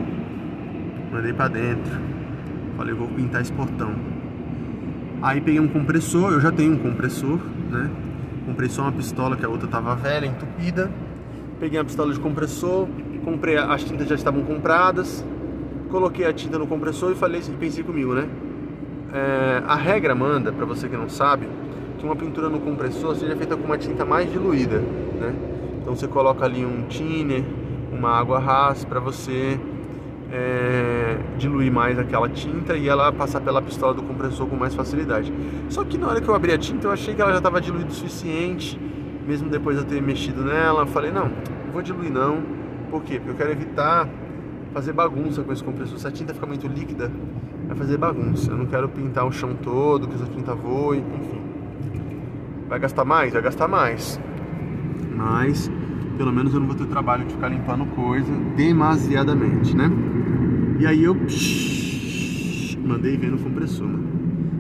Mandei 1.12 1.34
para 1.34 1.50
dentro. 1.50 1.92
Falei, 2.78 2.94
vou 2.94 3.08
pintar 3.08 3.42
esse 3.42 3.52
portão. 3.52 3.94
Aí 5.22 5.42
peguei 5.42 5.60
um 5.60 5.68
compressor, 5.68 6.34
eu 6.34 6.40
já 6.40 6.52
tenho 6.52 6.74
um 6.74 6.78
compressor, 6.78 7.40
né? 7.76 7.92
Comprei 8.46 8.70
só 8.70 8.84
uma 8.84 8.92
pistola 8.92 9.36
que 9.36 9.46
a 9.46 9.50
outra 9.50 9.68
tava 9.68 9.96
velha, 9.96 10.26
entupida. 10.26 10.92
Peguei 11.60 11.80
uma 11.80 11.86
pistola 11.86 12.14
de 12.14 12.20
compressor, 12.20 12.88
comprei 13.24 13.58
as 13.58 13.84
tintas 13.84 14.08
já 14.08 14.16
estavam 14.16 14.44
compradas, 14.44 15.26
coloquei 15.90 16.26
a 16.26 16.34
tinta 16.34 16.60
no 16.60 16.68
compressor 16.68 17.12
e 17.12 17.16
falei 17.16 17.42
e 17.42 17.52
pensei 17.52 17.84
comigo, 17.84 18.14
né? 18.14 18.28
É, 19.14 19.64
a 19.66 19.76
regra 19.76 20.14
manda, 20.14 20.52
para 20.52 20.66
você 20.66 20.88
que 20.90 20.98
não 20.98 21.08
sabe, 21.10 21.48
que 21.98 22.06
uma 22.06 22.16
pintura 22.16 22.50
no 22.50 22.60
compressor 22.60 23.16
seja 23.16 23.36
feita 23.36 23.56
com 23.56 23.64
uma 23.64 23.78
tinta 23.78 24.04
mais 24.04 24.32
diluída, 24.32 24.80
né? 24.80 25.34
Então 25.82 25.96
você 25.96 26.08
coloca 26.08 26.44
ali 26.44 26.66
um 26.66 26.84
thinner, 26.90 27.44
uma 27.92 28.10
água 28.10 28.40
ras 28.40 28.84
para 28.84 29.00
você 29.00 29.60
é, 30.32 30.75
diluir 31.38 31.72
mais 31.72 31.98
aquela 31.98 32.30
tinta 32.30 32.76
e 32.76 32.88
ela 32.88 33.12
passar 33.12 33.42
pela 33.42 33.62
pistola 33.62 33.94
do 33.94 34.04
compressor 34.04 34.48
com 34.48 34.56
mais 34.56 34.74
facilidade. 34.74 35.34
Só 35.70 35.84
que 35.84 35.98
na 35.98 36.08
hora 36.08 36.22
que 36.22 36.28
eu 36.28 36.36
abri 36.36 36.52
a 36.52 36.58
tinta 36.58 36.88
eu 36.88 36.92
achei 36.92 37.14
que 37.14 37.22
ela 37.22 37.32
já 37.32 37.38
estava 37.38 37.60
diluída 37.62 37.90
o 37.90 37.94
suficiente, 37.94 38.80
mesmo 39.28 39.50
depois 39.50 39.78
de 39.78 39.84
eu 39.84 39.88
ter 39.88 40.02
mexido 40.02 40.44
nela, 40.44 40.84
eu 40.84 40.88
falei 40.88 41.12
não, 41.12 41.26
não 41.26 41.74
vou 41.74 41.82
diluir 41.82 42.12
não, 42.12 42.44
por 42.90 43.04
quê? 43.04 43.16
Porque 43.16 43.32
eu 43.32 43.36
quero 43.36 43.52
evitar 43.52 44.08
fazer 44.74 44.94
bagunça 44.94 45.42
com 45.42 45.52
esse 45.54 45.64
compressor. 45.64 45.98
Se 45.98 46.08
a 46.08 46.12
tinta 46.12 46.34
ficar 46.34 46.48
muito 46.48 46.68
líquida, 46.68 47.12
vai 47.68 47.76
fazer 47.76 47.98
bagunça. 47.98 48.52
Eu 48.52 48.58
não 48.58 48.66
quero 48.66 48.90
pintar 48.90 49.26
o 49.26 49.32
chão 49.32 49.56
todo, 49.56 50.08
que 50.08 50.16
essa 50.16 50.26
tinta 50.26 50.54
voe, 50.54 50.98
enfim. 50.98 51.42
Vai 52.68 52.80
gastar 52.80 53.06
mais? 53.06 53.34
Vai 53.34 53.42
gastar 53.42 53.68
mais. 53.68 54.20
Mas 55.16 55.72
pelo 56.18 56.32
menos 56.32 56.54
eu 56.54 56.60
não 56.60 56.68
vou 56.68 56.76
ter 56.76 56.86
trabalho 56.88 57.26
de 57.26 57.34
ficar 57.34 57.50
limpando 57.50 57.86
coisa 57.96 58.32
demasiadamente, 58.56 59.76
né? 59.76 59.92
E 60.78 60.86
aí 60.86 61.04
eu 61.06 61.16
psh, 61.16 62.78
mandei 62.86 63.16
ver 63.16 63.32
no 63.32 63.38
compressor. 63.38 63.88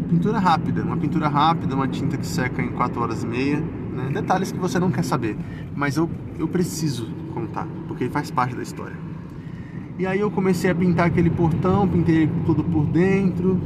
Pintura 0.09 0.39
rápida, 0.39 0.81
uma 0.81 0.95
pintura 0.95 1.27
rápida, 1.27 1.75
uma 1.75 1.87
tinta 1.89 2.15
que 2.15 2.25
seca 2.25 2.61
em 2.61 2.69
4 2.69 3.01
horas 3.01 3.23
e 3.23 3.27
meia. 3.27 3.61
Né? 3.93 4.11
Detalhes 4.13 4.51
que 4.51 4.57
você 4.57 4.79
não 4.79 4.89
quer 4.91 5.03
saber, 5.03 5.35
mas 5.75 5.97
eu, 5.97 6.09
eu 6.39 6.47
preciso 6.47 7.07
contar, 7.33 7.67
porque 7.87 8.07
faz 8.09 8.31
parte 8.31 8.55
da 8.55 8.63
história. 8.63 8.95
E 9.99 10.05
aí 10.05 10.19
eu 10.19 10.31
comecei 10.31 10.69
a 10.69 10.75
pintar 10.75 11.07
aquele 11.07 11.29
portão, 11.29 11.87
pintei 11.87 12.29
tudo 12.45 12.63
por 12.63 12.85
dentro. 12.85 13.59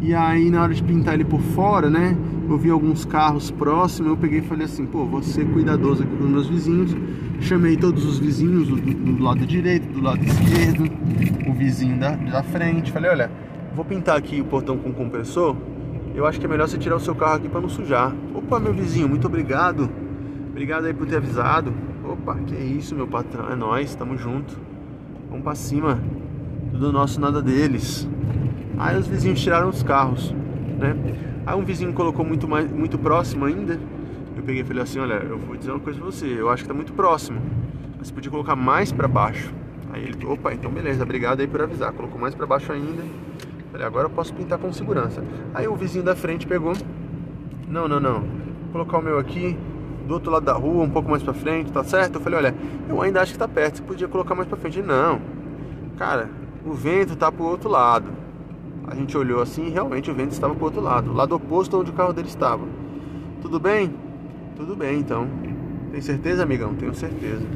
E 0.00 0.14
aí 0.14 0.50
na 0.50 0.62
hora 0.62 0.74
de 0.74 0.82
pintar 0.82 1.14
ele 1.14 1.24
por 1.24 1.40
fora, 1.40 1.88
né? 1.88 2.16
Eu 2.50 2.58
vi 2.58 2.68
alguns 2.68 3.04
carros 3.04 3.48
próximos, 3.48 4.10
eu 4.10 4.16
peguei 4.16 4.40
e 4.40 4.42
falei 4.42 4.64
assim, 4.64 4.84
pô, 4.84 5.06
vou 5.06 5.22
ser 5.22 5.46
cuidadoso 5.52 6.02
aqui 6.02 6.16
com 6.16 6.24
os 6.24 6.30
meus 6.30 6.48
vizinhos. 6.48 6.96
Chamei 7.40 7.76
todos 7.76 8.04
os 8.04 8.18
vizinhos 8.18 8.66
do, 8.66 8.74
do 8.74 9.22
lado 9.22 9.46
direito, 9.46 9.86
do 9.92 10.02
lado 10.02 10.20
esquerdo, 10.24 10.90
o 11.48 11.52
vizinho 11.54 11.96
da, 12.00 12.16
da 12.16 12.42
frente. 12.42 12.90
Falei, 12.90 13.08
olha, 13.08 13.30
vou 13.72 13.84
pintar 13.84 14.18
aqui 14.18 14.40
o 14.40 14.44
portão 14.44 14.76
com 14.76 14.92
compressor. 14.92 15.56
Eu 16.12 16.26
acho 16.26 16.40
que 16.40 16.46
é 16.46 16.48
melhor 16.48 16.68
você 16.68 16.76
tirar 16.76 16.96
o 16.96 17.00
seu 17.00 17.14
carro 17.14 17.34
aqui 17.34 17.48
para 17.48 17.60
não 17.60 17.68
sujar. 17.68 18.12
Opa, 18.34 18.58
meu 18.58 18.74
vizinho, 18.74 19.08
muito 19.08 19.28
obrigado. 19.28 19.88
Obrigado 20.50 20.86
aí 20.86 20.92
por 20.92 21.06
ter 21.06 21.18
avisado. 21.18 21.72
Opa, 22.04 22.34
que 22.34 22.56
isso, 22.56 22.96
meu 22.96 23.06
patrão, 23.06 23.48
é 23.48 23.54
nós, 23.54 23.94
tamo 23.94 24.18
junto. 24.18 24.58
Vamos 25.28 25.44
pra 25.44 25.54
cima. 25.54 26.00
Tudo 26.72 26.90
nosso, 26.90 27.20
nada 27.20 27.40
deles. 27.40 28.08
Aí 28.76 28.98
os 28.98 29.06
vizinhos 29.06 29.40
tiraram 29.40 29.68
os 29.68 29.84
carros, 29.84 30.34
né? 30.80 31.29
Aí 31.46 31.56
um 31.56 31.64
vizinho 31.64 31.92
colocou 31.92 32.24
muito 32.24 32.46
mais, 32.46 32.70
muito 32.70 32.98
próximo 32.98 33.44
ainda. 33.44 33.78
Eu 34.36 34.42
peguei 34.42 34.62
e 34.62 34.64
falei 34.64 34.82
assim, 34.82 34.98
olha, 34.98 35.14
eu 35.14 35.38
vou 35.38 35.56
dizer 35.56 35.70
uma 35.70 35.80
coisa 35.80 35.98
pra 35.98 36.06
você, 36.06 36.26
eu 36.26 36.48
acho 36.48 36.62
que 36.62 36.68
tá 36.68 36.74
muito 36.74 36.92
próximo. 36.92 37.40
Você 37.98 38.12
podia 38.12 38.30
colocar 38.30 38.56
mais 38.56 38.92
para 38.92 39.08
baixo. 39.08 39.52
Aí 39.92 40.04
ele, 40.04 40.24
opa, 40.26 40.52
então 40.54 40.70
beleza, 40.70 41.02
obrigado 41.02 41.40
aí 41.40 41.46
por 41.46 41.60
avisar. 41.60 41.92
Colocou 41.92 42.20
mais 42.20 42.34
para 42.34 42.46
baixo 42.46 42.72
ainda. 42.72 43.02
Falei, 43.72 43.86
agora 43.86 44.06
eu 44.06 44.10
posso 44.10 44.32
pintar 44.34 44.58
com 44.58 44.72
segurança. 44.72 45.22
Aí 45.52 45.66
o 45.66 45.74
vizinho 45.76 46.04
da 46.04 46.14
frente 46.14 46.46
pegou. 46.46 46.74
Não, 47.68 47.86
não, 47.88 48.00
não. 48.00 48.20
Vou 48.20 48.72
colocar 48.72 48.98
o 48.98 49.02
meu 49.02 49.18
aqui, 49.18 49.56
do 50.06 50.14
outro 50.14 50.30
lado 50.30 50.44
da 50.44 50.52
rua, 50.52 50.84
um 50.84 50.90
pouco 50.90 51.10
mais 51.10 51.22
pra 51.22 51.34
frente, 51.34 51.70
tá 51.72 51.84
certo? 51.84 52.16
Eu 52.16 52.20
falei, 52.20 52.38
olha, 52.38 52.54
eu 52.88 53.00
ainda 53.02 53.20
acho 53.20 53.32
que 53.32 53.38
tá 53.38 53.48
perto, 53.48 53.78
você 53.78 53.82
podia 53.82 54.08
colocar 54.08 54.34
mais 54.34 54.48
pra 54.48 54.56
frente. 54.56 54.78
Ele, 54.78 54.88
não. 54.88 55.20
Cara, 55.96 56.28
o 56.64 56.72
vento 56.72 57.16
tá 57.16 57.30
pro 57.30 57.44
outro 57.44 57.68
lado. 57.68 58.10
A 58.90 58.94
gente 58.96 59.16
olhou 59.16 59.40
assim 59.40 59.68
e 59.68 59.70
realmente 59.70 60.10
o 60.10 60.14
vento 60.14 60.32
estava 60.32 60.52
pro 60.52 60.64
outro 60.64 60.80
lado, 60.80 61.12
lado 61.12 61.36
oposto 61.36 61.78
onde 61.78 61.90
o 61.90 61.94
carro 61.94 62.12
dele 62.12 62.26
estava. 62.26 62.66
Tudo 63.40 63.60
bem? 63.60 63.94
Tudo 64.56 64.74
bem, 64.74 64.98
então. 64.98 65.28
Tem 65.92 66.00
certeza, 66.00 66.42
amigão? 66.42 66.74
Tenho 66.74 66.92
certeza. 66.92 67.46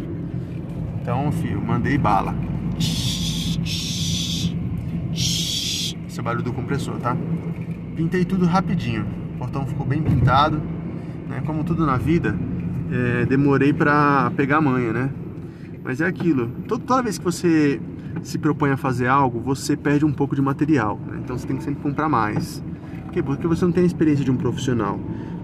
Então, 1.03 1.33
filho, 1.33 1.61
mandei 1.61 1.99
bala. 1.99 2.35
Esse 5.13 6.17
é 6.17 6.21
o 6.21 6.23
barulho 6.23 6.45
do 6.45 6.53
compressor, 6.53 6.95
tá? 7.01 7.17
Pintei 7.97 8.25
tudo 8.25 8.47
rapidinho. 8.47 9.05
O 9.35 9.39
portão 9.39 9.67
ficou 9.67 9.85
bem 9.85 10.01
pintado. 10.01 10.63
Né? 11.29 11.43
Como 11.45 11.65
tudo 11.65 11.85
na 11.85 11.97
vida, 11.97 12.39
é, 12.93 13.27
demorei 13.27 13.73
pra 13.73 14.31
pegar 14.37 14.59
a 14.59 14.61
manha, 14.61 14.93
né? 14.93 15.11
Mas 15.83 16.01
é 16.01 16.07
aquilo. 16.07 16.49
Toda 16.69 17.03
vez 17.03 17.19
que 17.19 17.25
você 17.25 17.81
se 18.23 18.39
propõe 18.39 18.71
a 18.71 18.77
fazer 18.77 19.07
algo, 19.07 19.41
você 19.41 19.77
perde 19.77 20.05
um 20.05 20.13
pouco 20.13 20.35
de 20.35 20.43
material. 20.43 20.99
Né? 21.07 21.21
Então 21.23 21.37
você 21.37 21.47
tem 21.47 21.57
que 21.57 21.65
sempre 21.65 21.83
comprar 21.83 22.09
mais. 22.09 22.63
Por 23.05 23.13
quê? 23.13 23.23
Porque 23.23 23.47
você 23.47 23.65
não 23.65 23.73
tem 23.73 23.85
a 23.85 23.87
experiência 23.87 24.25
de 24.25 24.31
um 24.31 24.37
profissional. 24.37 24.99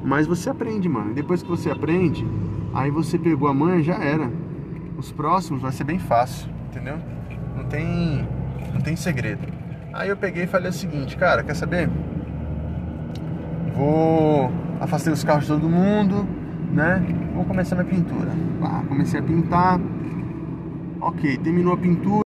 Mas 0.04 0.26
você 0.26 0.50
aprende, 0.50 0.88
mano. 0.88 1.12
Depois 1.14 1.42
que 1.42 1.48
você 1.48 1.70
aprende, 1.70 2.26
aí 2.72 2.90
você 2.90 3.18
pegou 3.18 3.48
a 3.48 3.54
manha, 3.54 3.82
já 3.82 3.94
era 3.94 4.30
os 5.00 5.10
próximos 5.10 5.62
vai 5.62 5.72
ser 5.72 5.84
bem 5.84 5.98
fácil, 5.98 6.48
entendeu? 6.68 6.98
Não 7.56 7.64
tem, 7.64 8.28
não 8.72 8.80
tem 8.80 8.94
segredo. 8.94 9.48
Aí 9.92 10.08
eu 10.08 10.16
peguei 10.16 10.44
e 10.44 10.46
falei 10.46 10.68
o 10.68 10.72
seguinte, 10.72 11.16
cara, 11.16 11.42
quer 11.42 11.54
saber? 11.54 11.90
Vou 13.74 14.52
afastei 14.78 15.12
os 15.12 15.24
carros 15.24 15.44
de 15.44 15.52
todo 15.52 15.68
mundo, 15.68 16.26
né? 16.72 17.02
Vou 17.34 17.44
começar 17.44 17.74
minha 17.76 17.88
pintura. 17.88 18.30
Ah, 18.62 18.84
comecei 18.86 19.18
a 19.18 19.22
pintar. 19.22 19.80
Ok, 21.00 21.38
terminou 21.38 21.72
a 21.72 21.76
pintura. 21.78 22.29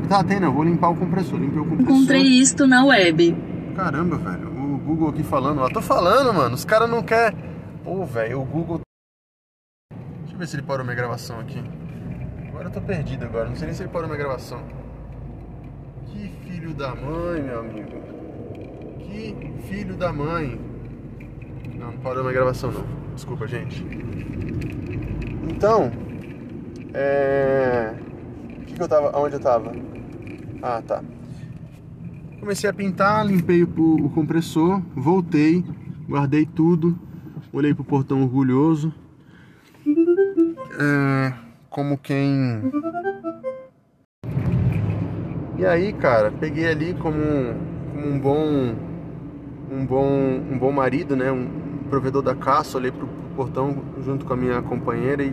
Tá, 0.00 0.24
tem 0.24 0.40
não, 0.40 0.52
vou 0.52 0.64
limpar 0.64 0.90
o 0.90 0.96
compressor. 0.96 1.38
Limpei 1.38 1.60
o 1.60 1.64
compressor. 1.64 1.94
Encontrei 1.94 2.22
isto 2.22 2.66
na 2.66 2.84
web. 2.84 3.36
Caramba, 3.74 4.16
velho. 4.16 4.48
O 4.48 4.78
Google 4.78 5.08
aqui 5.08 5.22
falando. 5.22 5.60
Ó, 5.60 5.68
tô 5.68 5.80
falando, 5.80 6.32
mano. 6.34 6.54
Os 6.54 6.64
caras 6.64 6.90
não 6.90 7.02
querem. 7.02 7.38
Pô, 7.84 8.04
velho, 8.04 8.40
o 8.40 8.44
Google 8.44 8.80
Deixa 10.32 10.34
eu 10.34 10.38
ver 10.38 10.46
se 10.46 10.56
ele 10.56 10.62
parou 10.62 10.84
minha 10.84 10.96
gravação 10.96 11.38
aqui. 11.40 11.62
Agora 12.48 12.68
eu 12.68 12.70
tô 12.70 12.80
perdido 12.80 13.24
agora, 13.24 13.48
não 13.48 13.56
sei 13.56 13.66
nem 13.66 13.74
se 13.74 13.82
ele 13.82 13.90
parou 13.90 14.08
minha 14.08 14.18
gravação. 14.18 14.62
Que 16.06 16.28
filho 16.44 16.72
da 16.72 16.94
mãe, 16.94 17.42
meu 17.42 17.60
amigo. 17.60 18.02
Que 18.98 19.52
filho 19.68 19.94
da 19.94 20.10
mãe. 20.10 20.58
Não, 21.74 21.92
não 21.92 21.98
parou 21.98 22.22
minha 22.22 22.32
gravação 22.32 22.70
não. 22.72 22.84
Desculpa, 23.14 23.46
gente. 23.46 23.84
Então, 25.50 25.92
é... 26.94 27.94
Que, 28.82 28.86
eu 28.86 28.88
tava... 28.88 29.16
Onde 29.16 29.34
eu 29.34 29.40
tava? 29.40 29.72
Ah, 30.60 30.82
tá. 30.84 31.04
Comecei 32.40 32.68
a 32.68 32.72
pintar, 32.72 33.24
limpei 33.24 33.62
o, 33.62 33.68
o 33.68 34.10
compressor, 34.10 34.82
voltei, 34.96 35.64
guardei 36.08 36.44
tudo, 36.44 36.98
olhei 37.52 37.72
pro 37.72 37.84
portão 37.84 38.22
orgulhoso, 38.22 38.92
é, 40.80 41.32
como 41.70 41.96
quem. 41.96 42.72
E 45.56 45.64
aí, 45.64 45.92
cara, 45.92 46.32
peguei 46.32 46.66
ali 46.66 46.94
como 46.94 47.16
um, 47.18 47.54
como 47.92 48.08
um 48.08 48.18
bom. 48.18 48.74
Um 49.70 49.86
bom, 49.86 50.06
um 50.52 50.58
bom 50.58 50.72
marido, 50.72 51.14
né? 51.16 51.30
Um 51.30 51.48
provedor 51.88 52.20
da 52.22 52.34
caça, 52.34 52.76
olhei 52.76 52.90
pro 52.90 53.06
portão 53.36 53.82
junto 54.04 54.26
com 54.26 54.32
a 54.32 54.36
minha 54.36 54.60
companheira 54.60 55.22
e, 55.22 55.32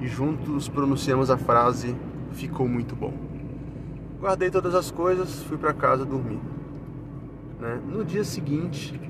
e 0.00 0.06
juntos 0.06 0.68
pronunciamos 0.68 1.30
a 1.30 1.36
frase 1.36 1.96
ficou 2.32 2.68
muito 2.68 2.94
bom. 2.96 3.12
Guardei 4.20 4.50
todas 4.50 4.74
as 4.74 4.90
coisas, 4.90 5.42
fui 5.42 5.58
para 5.58 5.72
casa 5.72 6.04
dormir. 6.04 6.40
Né? 7.60 7.80
No 7.86 8.04
dia 8.04 8.24
seguinte, 8.24 9.00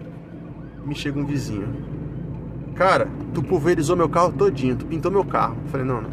me 0.84 0.94
chega 0.94 1.18
um 1.18 1.24
vizinho 1.24 1.92
Cara, 2.74 3.06
tu 3.34 3.42
pulverizou 3.42 3.94
meu 3.94 4.08
carro 4.08 4.32
todinho, 4.32 4.76
tu 4.76 4.86
pintou 4.86 5.10
meu 5.10 5.24
carro. 5.24 5.56
Falei, 5.66 5.86
não, 5.86 6.00
não. 6.00 6.10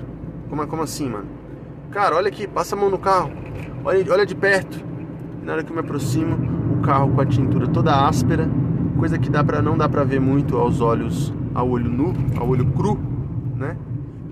Como, 0.50 0.68
como 0.68 0.84
assim, 0.84 1.10
mano? 1.10 1.26
Cara, 1.92 2.16
olha 2.16 2.28
aqui, 2.28 2.48
passa 2.48 2.76
a 2.76 2.80
mão 2.80 2.90
no 2.90 2.98
carro. 2.98 3.32
Olha, 3.84 4.06
olha 4.12 4.26
de 4.26 4.36
perto. 4.36 4.84
Na 5.42 5.54
hora 5.54 5.64
que 5.64 5.72
eu 5.72 5.74
me 5.74 5.80
aproximo, 5.80 6.38
o 6.78 6.82
carro 6.82 7.10
com 7.12 7.22
a 7.22 7.26
tintura 7.26 7.68
toda 7.68 8.08
áspera, 8.08 8.50
coisa 8.98 9.18
que 9.18 9.30
dá 9.30 9.44
para 9.44 9.62
não 9.62 9.78
dá 9.78 9.88
para 9.88 10.04
ver 10.04 10.20
muito 10.20 10.58
aos 10.58 10.82
olhos, 10.82 11.34
ao 11.56 11.70
olho 11.70 11.90
nu, 11.90 12.14
ao 12.38 12.50
olho 12.50 12.66
cru, 12.66 13.00
né? 13.56 13.78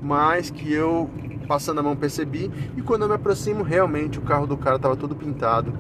Mas 0.02 0.50
que 0.50 0.72
eu 0.72 1.10
passando 1.48 1.80
a 1.80 1.84
mão 1.84 1.96
percebi 1.96 2.52
e 2.76 2.82
quando 2.82 3.04
eu 3.04 3.08
me 3.08 3.16
aproximo, 3.16 3.64
realmente 3.64 4.20
o 4.20 4.22
carro 4.22 4.46
do 4.46 4.58
cara 4.58 4.78
tava 4.78 4.96
todo 4.96 5.16
pintado 5.16 5.74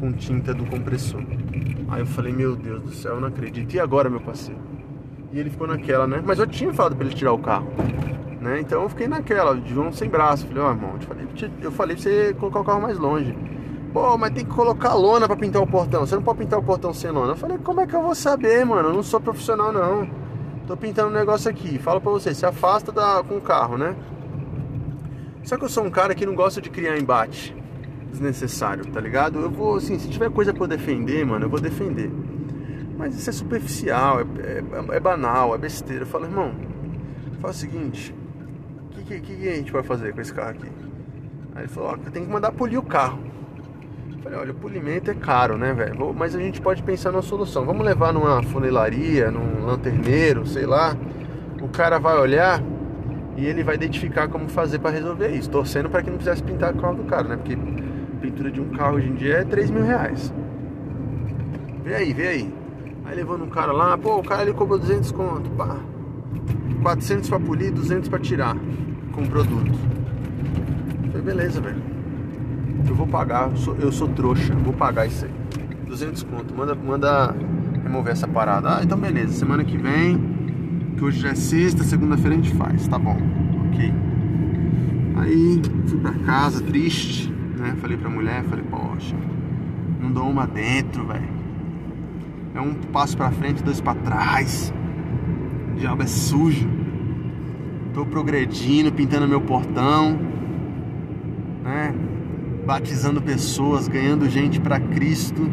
com 0.00 0.12
tinta 0.12 0.52
do 0.52 0.66
compressor. 0.66 1.22
Aí 1.88 2.00
eu 2.00 2.06
falei, 2.06 2.32
meu 2.32 2.56
Deus 2.56 2.82
do 2.82 2.92
céu, 2.92 3.14
eu 3.14 3.20
não 3.20 3.28
acredito. 3.28 3.74
E 3.74 3.80
agora, 3.80 4.10
meu 4.10 4.20
parceiro? 4.20 4.60
E 5.32 5.38
ele 5.38 5.50
ficou 5.50 5.66
naquela, 5.66 6.06
né? 6.06 6.22
Mas 6.24 6.38
eu 6.38 6.46
tinha 6.46 6.72
falado 6.72 6.96
pra 6.96 7.06
ele 7.06 7.14
tirar 7.14 7.32
o 7.32 7.38
carro. 7.38 7.68
Né? 8.40 8.60
Então 8.60 8.82
eu 8.82 8.88
fiquei 8.88 9.08
naquela, 9.08 9.54
de 9.56 9.72
João 9.72 9.92
sem 9.92 10.08
braço. 10.08 10.46
Falei, 10.46 10.62
ó, 10.62 10.68
oh, 10.68 10.70
irmão, 10.70 10.90
eu 10.94 11.00
falei, 11.06 11.26
eu 11.62 11.72
falei 11.72 11.96
pra 11.96 12.02
você 12.02 12.34
colocar 12.34 12.60
o 12.60 12.64
carro 12.64 12.82
mais 12.82 12.98
longe. 12.98 13.34
Pô, 13.92 14.18
mas 14.18 14.32
tem 14.32 14.44
que 14.44 14.50
colocar 14.50 14.92
lona 14.94 15.26
pra 15.26 15.36
pintar 15.36 15.62
o 15.62 15.66
portão. 15.66 16.04
Você 16.04 16.16
não 16.16 16.22
pode 16.22 16.38
pintar 16.38 16.58
o 16.58 16.62
portão 16.62 16.92
sem 16.92 17.10
lona. 17.10 17.32
Eu 17.32 17.36
falei, 17.36 17.58
como 17.58 17.80
é 17.80 17.86
que 17.86 17.94
eu 17.94 18.02
vou 18.02 18.14
saber, 18.14 18.64
mano? 18.66 18.88
Eu 18.88 18.94
não 18.94 19.02
sou 19.02 19.20
profissional, 19.20 19.72
não. 19.72 20.08
Tô 20.66 20.76
pintando 20.76 21.10
um 21.10 21.12
negócio 21.12 21.50
aqui. 21.50 21.78
Falo 21.78 22.00
pra 22.00 22.10
você, 22.10 22.34
se 22.34 22.44
afasta 22.44 22.90
da, 22.90 23.22
com 23.22 23.36
o 23.36 23.40
carro, 23.40 23.78
né? 23.78 23.94
Só 25.44 25.58
que 25.58 25.64
eu 25.64 25.68
sou 25.68 25.84
um 25.84 25.90
cara 25.90 26.14
que 26.14 26.24
não 26.24 26.34
gosta 26.34 26.60
de 26.60 26.70
criar 26.70 26.98
embate 26.98 27.54
desnecessário, 28.10 28.86
tá 28.86 29.00
ligado? 29.00 29.40
Eu 29.40 29.50
vou, 29.50 29.76
assim, 29.76 29.98
se 29.98 30.08
tiver 30.08 30.30
coisa 30.30 30.54
pra 30.54 30.66
defender, 30.66 31.24
mano, 31.26 31.44
eu 31.44 31.50
vou 31.50 31.60
defender. 31.60 32.10
Mas 32.96 33.14
isso 33.14 33.28
é 33.28 33.32
superficial, 33.32 34.20
é, 34.20 34.22
é, 34.22 34.96
é 34.96 35.00
banal, 35.00 35.54
é 35.54 35.58
besteira. 35.58 36.02
Eu 36.02 36.06
falo, 36.06 36.24
irmão, 36.24 36.54
faz 37.40 37.56
o 37.56 37.58
seguinte, 37.58 38.14
o 38.86 39.02
que, 39.02 39.20
que, 39.20 39.36
que, 39.36 39.48
a 39.48 39.56
gente 39.56 39.70
vai 39.70 39.82
fazer 39.82 40.14
com 40.14 40.20
esse 40.20 40.32
carro 40.32 40.50
aqui? 40.50 40.68
Aí 41.54 41.62
ele 41.62 41.68
falou, 41.68 41.90
ó, 41.90 42.10
tem 42.10 42.24
que 42.24 42.30
mandar 42.30 42.52
polir 42.52 42.78
o 42.78 42.82
carro. 42.82 43.18
Eu 44.12 44.22
falei, 44.22 44.38
olha, 44.38 44.52
o 44.52 44.54
polimento 44.54 45.10
é 45.10 45.14
caro, 45.14 45.58
né, 45.58 45.74
velho? 45.74 46.14
Mas 46.14 46.34
a 46.34 46.38
gente 46.38 46.60
pode 46.60 46.82
pensar 46.82 47.12
numa 47.12 47.20
solução. 47.20 47.66
Vamos 47.66 47.84
levar 47.84 48.12
numa 48.14 48.42
funilaria, 48.44 49.30
num 49.30 49.66
lanterneiro, 49.66 50.46
sei 50.46 50.64
lá. 50.64 50.96
O 51.60 51.68
cara 51.68 51.98
vai 51.98 52.16
olhar 52.16 52.62
e 53.36 53.46
ele 53.46 53.62
vai 53.62 53.74
identificar 53.74 54.28
como 54.28 54.48
fazer 54.48 54.78
para 54.78 54.90
resolver 54.90 55.28
isso. 55.28 55.50
Torcendo 55.50 55.88
para 55.90 56.02
que 56.02 56.10
não 56.10 56.16
precisasse 56.16 56.42
pintar 56.42 56.74
o 56.74 56.78
carro 56.78 56.96
do 56.96 57.04
cara, 57.04 57.28
né? 57.28 57.36
Porque 57.36 57.56
pintura 58.20 58.50
de 58.50 58.60
um 58.60 58.68
carro 58.70 58.96
hoje 58.96 59.08
em 59.08 59.14
dia 59.14 59.38
é 59.38 59.44
3 59.44 59.70
mil 59.70 59.82
reais. 59.82 60.32
Vê 61.84 61.94
aí, 61.94 62.12
vê 62.12 62.28
aí. 62.28 62.54
Aí 63.04 63.14
levando 63.14 63.44
um 63.44 63.50
cara 63.50 63.72
lá, 63.72 63.98
pô, 63.98 64.16
o 64.18 64.22
cara 64.22 64.42
ele 64.42 64.54
cobrou 64.54 64.78
200 64.78 65.12
conto, 65.12 65.50
pá. 65.50 65.76
400 66.82 67.28
pra 67.28 67.40
polir, 67.40 67.72
200 67.72 68.08
pra 68.08 68.18
tirar 68.18 68.56
com 69.12 69.22
o 69.22 69.28
produto. 69.28 69.72
falei, 71.08 71.22
beleza, 71.22 71.60
velho. 71.60 71.82
Eu 72.88 72.94
vou 72.94 73.06
pagar, 73.06 73.50
eu 73.50 73.56
sou, 73.56 73.76
eu 73.76 73.92
sou 73.92 74.08
trouxa, 74.08 74.54
vou 74.54 74.72
pagar 74.72 75.06
isso 75.06 75.24
aí. 75.24 75.30
200 75.86 76.22
conto, 76.24 76.54
manda, 76.54 76.74
manda 76.74 77.34
remover 77.82 78.12
essa 78.12 78.26
parada. 78.26 78.78
Ah, 78.78 78.80
então 78.82 78.98
beleza, 78.98 79.32
semana 79.32 79.64
que 79.64 79.76
vem, 79.76 80.33
que 80.96 81.04
hoje 81.04 81.20
já 81.20 81.30
é 81.30 81.34
sexta, 81.34 81.84
segunda-feira 81.84 82.34
a 82.34 82.36
gente 82.36 82.54
faz, 82.54 82.86
tá 82.88 82.98
bom, 82.98 83.16
ok. 83.68 83.92
Aí 85.16 85.62
fui 85.86 85.98
pra 85.98 86.12
casa, 86.12 86.62
triste, 86.62 87.32
né? 87.56 87.74
Falei 87.80 87.96
pra 87.96 88.10
mulher, 88.10 88.44
falei, 88.44 88.64
poxa, 88.64 89.14
não 90.00 90.10
dou 90.10 90.28
uma 90.28 90.46
dentro, 90.46 91.06
velho 91.06 91.44
é 92.54 92.60
um 92.60 92.72
passo 92.72 93.16
para 93.16 93.30
frente, 93.32 93.62
dois 93.62 93.80
para 93.80 93.98
trás. 93.98 94.72
O 95.72 95.76
diabo 95.76 96.02
é 96.02 96.06
sujo. 96.06 96.68
Tô 97.92 98.06
progredindo, 98.06 98.92
pintando 98.92 99.26
meu 99.26 99.40
portão, 99.40 100.18
né? 101.64 101.94
Batizando 102.64 103.20
pessoas, 103.20 103.88
ganhando 103.88 104.28
gente 104.28 104.60
para 104.60 104.78
Cristo. 104.78 105.50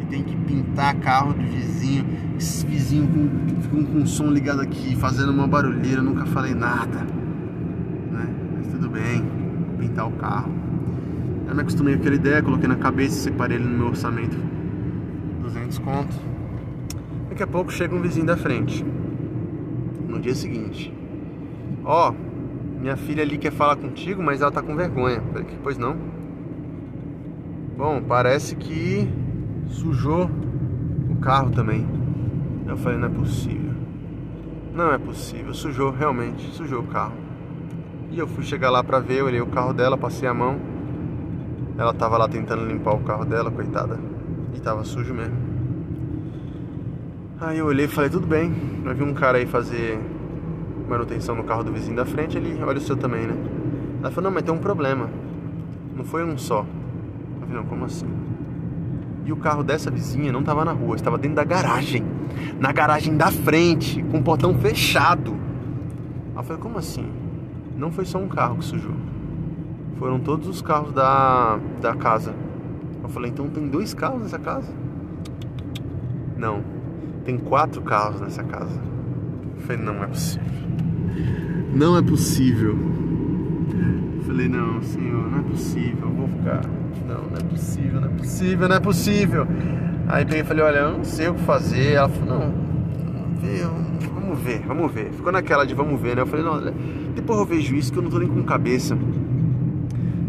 E 0.00 0.04
tem 0.06 0.22
que 0.22 0.34
pintar 0.34 0.96
carro 0.96 1.32
do 1.32 1.42
vizinho. 1.42 2.04
Esse 2.40 2.64
vizinho 2.64 3.06
com, 3.06 3.68
com, 3.68 3.84
com 3.84 3.98
o 3.98 4.06
som 4.06 4.28
ligado 4.28 4.62
aqui, 4.62 4.96
fazendo 4.96 5.30
uma 5.30 5.46
barulheira, 5.46 6.00
nunca 6.00 6.24
falei 6.24 6.54
nada. 6.54 7.00
Né? 8.10 8.34
Mas 8.56 8.68
tudo 8.68 8.88
bem, 8.88 9.22
pintar 9.78 10.08
o 10.08 10.12
carro. 10.12 10.50
Eu 11.46 11.54
me 11.54 11.60
acostumei 11.60 11.96
com 11.96 12.00
aquela 12.00 12.14
ideia, 12.14 12.42
coloquei 12.42 12.66
na 12.66 12.76
cabeça 12.76 13.20
separei 13.20 13.58
ele 13.58 13.66
no 13.66 13.76
meu 13.76 13.88
orçamento. 13.88 14.38
200 15.42 15.78
conto. 15.80 16.14
Daqui 17.28 17.42
a 17.42 17.46
pouco 17.46 17.70
chega 17.70 17.94
um 17.94 18.00
vizinho 18.00 18.24
da 18.24 18.38
frente. 18.38 18.82
No 20.08 20.18
dia 20.18 20.34
seguinte. 20.34 20.94
Ó, 21.84 22.10
oh, 22.10 22.80
minha 22.80 22.96
filha 22.96 23.22
ali 23.22 23.36
quer 23.36 23.52
falar 23.52 23.76
contigo, 23.76 24.22
mas 24.22 24.40
ela 24.40 24.50
tá 24.50 24.62
com 24.62 24.74
vergonha. 24.74 25.22
Pois 25.62 25.76
não? 25.76 25.94
Bom, 27.76 28.00
parece 28.00 28.56
que 28.56 29.06
sujou 29.68 30.30
o 31.10 31.16
carro 31.16 31.50
também. 31.50 31.99
Eu 32.70 32.76
falei, 32.76 32.96
não 32.98 33.08
é 33.08 33.10
possível. 33.10 33.72
Não 34.72 34.92
é 34.92 34.98
possível, 34.98 35.52
sujou 35.52 35.90
realmente, 35.90 36.54
sujou 36.54 36.80
o 36.80 36.86
carro. 36.86 37.14
E 38.12 38.18
eu 38.18 38.28
fui 38.28 38.44
chegar 38.44 38.70
lá 38.70 38.82
pra 38.84 39.00
ver, 39.00 39.18
eu 39.18 39.26
olhei 39.26 39.40
o 39.40 39.46
carro 39.46 39.72
dela, 39.72 39.98
passei 39.98 40.28
a 40.28 40.32
mão. 40.32 40.56
Ela 41.76 41.92
tava 41.92 42.16
lá 42.16 42.28
tentando 42.28 42.64
limpar 42.64 42.94
o 42.94 43.00
carro 43.00 43.24
dela, 43.24 43.50
coitada. 43.50 43.98
E 44.54 44.60
tava 44.60 44.84
sujo 44.84 45.12
mesmo. 45.12 45.36
Aí 47.40 47.58
eu 47.58 47.66
olhei 47.66 47.86
e 47.86 47.88
falei, 47.88 48.08
tudo 48.08 48.26
bem, 48.26 48.52
vai 48.84 48.94
vir 48.94 49.02
um 49.02 49.14
cara 49.14 49.38
aí 49.38 49.46
fazer 49.46 49.98
manutenção 50.88 51.34
no 51.34 51.42
carro 51.42 51.64
do 51.64 51.72
vizinho 51.72 51.96
da 51.96 52.04
frente, 52.04 52.36
ele 52.36 52.62
olha 52.62 52.78
o 52.78 52.80
seu 52.80 52.96
também, 52.96 53.26
né? 53.26 53.34
Ela 54.00 54.10
falou, 54.12 54.30
não, 54.30 54.34
mas 54.34 54.44
tem 54.44 54.54
um 54.54 54.58
problema. 54.58 55.10
Não 55.96 56.04
foi 56.04 56.24
um 56.24 56.38
só. 56.38 56.64
Não, 57.48 57.64
como 57.64 57.84
assim? 57.84 58.06
E 59.30 59.32
o 59.32 59.36
carro 59.36 59.62
dessa 59.62 59.92
vizinha 59.92 60.32
não 60.32 60.40
estava 60.40 60.64
na 60.64 60.72
rua, 60.72 60.96
estava 60.96 61.16
dentro 61.16 61.36
da 61.36 61.44
garagem. 61.44 62.02
Na 62.58 62.72
garagem 62.72 63.16
da 63.16 63.30
frente, 63.30 64.02
com 64.10 64.18
o 64.18 64.22
portão 64.24 64.52
fechado. 64.56 65.36
Aí 66.34 66.38
eu 66.38 66.42
falei, 66.42 66.60
como 66.60 66.76
assim? 66.76 67.06
Não 67.76 67.92
foi 67.92 68.04
só 68.04 68.18
um 68.18 68.26
carro 68.26 68.56
que 68.56 68.64
sujou. 68.64 68.96
Foram 70.00 70.18
todos 70.18 70.48
os 70.48 70.60
carros 70.60 70.92
da, 70.92 71.60
da 71.80 71.94
casa. 71.94 72.34
Eu 73.00 73.08
falei, 73.08 73.30
então 73.30 73.48
tem 73.48 73.68
dois 73.68 73.94
carros 73.94 74.20
nessa 74.20 74.38
casa? 74.40 74.72
Não, 76.36 76.64
tem 77.24 77.38
quatro 77.38 77.82
carros 77.82 78.20
nessa 78.20 78.42
casa. 78.42 78.80
Eu 79.54 79.62
falei, 79.62 79.80
não 79.80 80.02
é 80.02 80.08
possível. 80.08 80.50
Não 81.72 81.96
é 81.96 82.02
possível. 82.02 82.76
Eu 84.16 84.24
falei, 84.24 84.48
não, 84.48 84.82
senhor, 84.82 85.30
não 85.30 85.38
é 85.38 85.42
possível, 85.42 86.08
eu 86.08 86.14
vou 86.16 86.26
ficar 86.26 86.79
não, 87.06 87.22
não 87.22 87.36
é 87.36 87.42
possível, 87.42 88.00
não 88.00 88.08
é 88.08 88.12
possível, 88.12 88.68
não 88.68 88.76
é 88.76 88.80
possível. 88.80 89.46
Aí 90.08 90.24
peguei 90.24 90.40
e 90.40 90.44
falei, 90.44 90.64
olha, 90.64 90.76
eu 90.78 90.98
não 90.98 91.04
sei 91.04 91.28
o 91.28 91.34
que 91.34 91.42
fazer. 91.42 91.92
Ela 91.92 92.08
falou, 92.08 92.38
não, 92.38 92.54
vamos 94.14 94.38
ver, 94.40 94.60
vamos 94.66 94.92
ver. 94.92 95.10
Ficou 95.12 95.32
naquela 95.32 95.64
de 95.64 95.74
vamos 95.74 96.00
ver, 96.00 96.16
né? 96.16 96.22
Eu 96.22 96.26
falei, 96.26 96.44
não, 96.44 96.60
depois 97.14 97.38
eu 97.38 97.46
vejo 97.46 97.74
isso 97.74 97.92
que 97.92 97.98
eu 97.98 98.02
não 98.02 98.10
tô 98.10 98.18
nem 98.18 98.28
com 98.28 98.42
cabeça. 98.42 98.96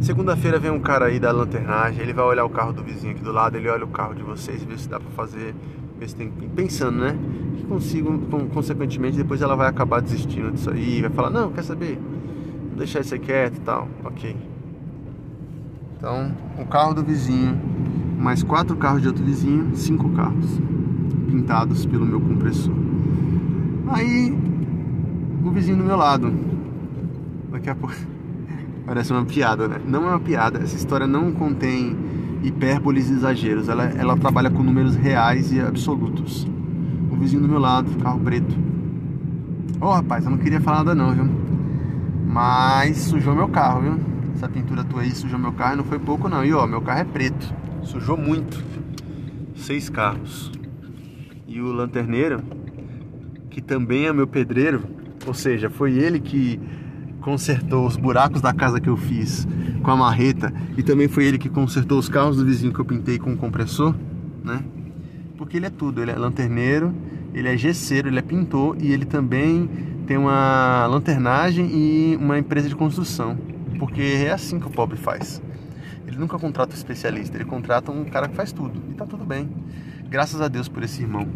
Segunda-feira 0.02 0.58
vem 0.58 0.72
um 0.72 0.80
cara 0.80 1.06
aí 1.06 1.20
da 1.20 1.32
lanternagem, 1.32 2.02
ele 2.02 2.12
vai 2.12 2.26
olhar 2.26 2.44
o 2.44 2.50
carro 2.50 2.74
do 2.74 2.82
vizinho 2.82 3.14
aqui 3.14 3.24
do 3.24 3.32
lado, 3.32 3.56
ele 3.56 3.70
olha 3.70 3.86
o 3.86 3.88
carro 3.88 4.16
de 4.16 4.24
vocês, 4.24 4.64
vê 4.64 4.76
se 4.76 4.90
dá 4.90 5.00
pra 5.00 5.12
fazer, 5.12 5.54
vê 6.00 6.08
se 6.08 6.16
tem. 6.16 6.32
Pensando, 6.56 6.98
né? 6.98 7.16
Que 7.56 7.64
consigo, 7.66 8.20
consequentemente, 8.52 9.16
depois 9.18 9.44
ela 9.44 9.56
vai 9.56 9.68
acabar 9.68 10.02
desistindo 10.02 10.52
disso 10.52 10.72
aí, 10.72 11.02
vai 11.02 11.12
falar, 11.12 11.30
não, 11.30 11.52
quer 11.52 11.64
saber? 11.64 12.00
Vou 12.70 12.78
deixar 12.78 13.02
isso 13.02 13.14
aí 13.14 13.20
quieto 13.20 13.58
e 13.58 13.62
tal. 13.62 13.88
Ok. 14.04 14.36
Então, 16.02 16.32
o 16.58 16.66
carro 16.66 16.96
do 16.96 17.04
vizinho, 17.04 17.56
mais 18.18 18.42
quatro 18.42 18.76
carros 18.76 19.04
de 19.04 19.08
outro 19.08 19.24
vizinho, 19.24 19.76
cinco 19.76 20.10
carros 20.10 20.60
pintados 21.28 21.86
pelo 21.86 22.08
meu 22.08 22.20
compressor. 22.20 22.74
Aí, 23.88 24.36
o 25.46 25.52
vizinho 25.52 25.78
do 25.78 25.84
meu 25.84 25.96
lado, 25.96 26.34
daqui 27.52 27.70
a 27.70 27.76
pouco, 27.76 27.94
parece 28.84 29.14
uma 29.14 29.24
piada, 29.24 29.68
né? 29.68 29.80
Não 29.86 30.06
é 30.06 30.08
uma 30.08 30.20
piada, 30.20 30.58
essa 30.58 30.76
história 30.76 31.06
não 31.06 31.32
contém 31.34 31.96
hipérboles 32.42 33.08
e 33.12 33.14
exageros, 33.14 33.70
ela, 33.70 33.84
ela 33.84 34.18
trabalha 34.18 34.50
com 34.50 34.64
números 34.64 34.96
reais 34.96 35.52
e 35.52 35.62
absolutos. 35.62 36.48
O 37.12 37.16
vizinho 37.16 37.44
do 37.44 37.48
meu 37.48 37.60
lado, 37.60 37.92
carro 38.02 38.20
preto. 38.22 38.56
Ô 39.80 39.86
oh, 39.86 39.92
rapaz, 39.92 40.26
eu 40.26 40.32
não 40.32 40.40
queria 40.40 40.62
falar 40.62 40.78
nada 40.78 40.96
não, 40.96 41.14
viu? 41.14 41.30
Mas 42.26 42.98
sujou 42.98 43.36
meu 43.36 43.50
carro, 43.50 43.82
viu? 43.82 44.11
Essa 44.34 44.50
pintura 44.50 44.84
tua 44.84 45.02
aí 45.02 45.12
sujou 45.12 45.38
meu 45.38 45.52
carro 45.52 45.78
não 45.78 45.84
foi 45.84 46.00
pouco 46.00 46.28
não. 46.28 46.44
E 46.44 46.54
ó, 46.54 46.66
meu 46.66 46.82
carro 46.82 47.00
é 47.00 47.04
preto. 47.04 47.54
Sujou 47.84 48.18
muito. 48.18 48.64
Seis 49.56 49.90
carros. 49.90 50.52
E 51.48 51.62
o 51.62 51.72
lanterneiro, 51.72 52.42
que 53.50 53.62
também 53.62 54.08
é 54.08 54.14
meu 54.14 54.26
pedreiro, 54.26 54.84
ou 55.28 55.34
seja, 55.34 55.70
foi 55.70 55.94
ele 55.94 56.20
que 56.20 56.60
consertou 57.20 57.86
os 57.86 57.98
buracos 57.98 58.42
da 58.42 58.54
casa 58.54 58.80
que 58.80 58.90
eu 58.90 58.98
fiz 58.98 59.48
com 59.84 59.92
a 59.92 59.96
marreta 59.96 60.52
e 60.76 60.82
também 60.82 61.08
foi 61.08 61.26
ele 61.26 61.38
que 61.38 61.50
consertou 61.50 62.00
os 62.00 62.10
carros 62.10 62.38
do 62.38 62.46
vizinho 62.46 62.74
que 62.74 62.80
eu 62.80 62.86
pintei 62.86 63.20
com 63.20 63.34
o 63.34 63.38
compressor, 63.38 63.94
né? 64.44 64.64
Porque 65.38 65.58
ele 65.58 65.68
é 65.68 65.70
tudo, 65.70 66.02
ele 66.02 66.12
é 66.12 66.16
lanterneiro, 66.16 66.94
ele 67.34 67.48
é 67.48 67.56
gesseiro, 67.58 68.08
ele 68.08 68.18
é 68.18 68.22
pintor 68.22 68.76
e 68.80 68.92
ele 68.92 69.06
também 69.06 69.70
tem 70.08 70.18
uma 70.18 70.88
lanternagem 70.88 71.70
e 71.72 72.18
uma 72.20 72.40
empresa 72.40 72.68
de 72.68 72.76
construção 72.76 73.51
porque 73.78 74.26
é 74.26 74.32
assim 74.32 74.60
que 74.60 74.68
o 74.68 74.70
pobre 74.70 74.98
faz. 74.98 75.42
Ele 76.06 76.18
nunca 76.18 76.38
contrata 76.38 76.74
um 76.74 76.78
especialista, 76.78 77.38
ele 77.38 77.46
contrata 77.46 77.92
um 77.92 78.06
cara 78.06 78.28
que 78.28 78.36
faz 78.36 78.52
tudo. 78.52 78.82
E 78.90 78.94
tá 78.94 79.06
tudo 79.06 79.26
bem. 79.26 79.50
Graças 80.10 80.42
a 80.42 80.48
Deus 80.48 80.68
por 80.68 80.84
esse 80.84 81.02
irmão. 81.02 81.28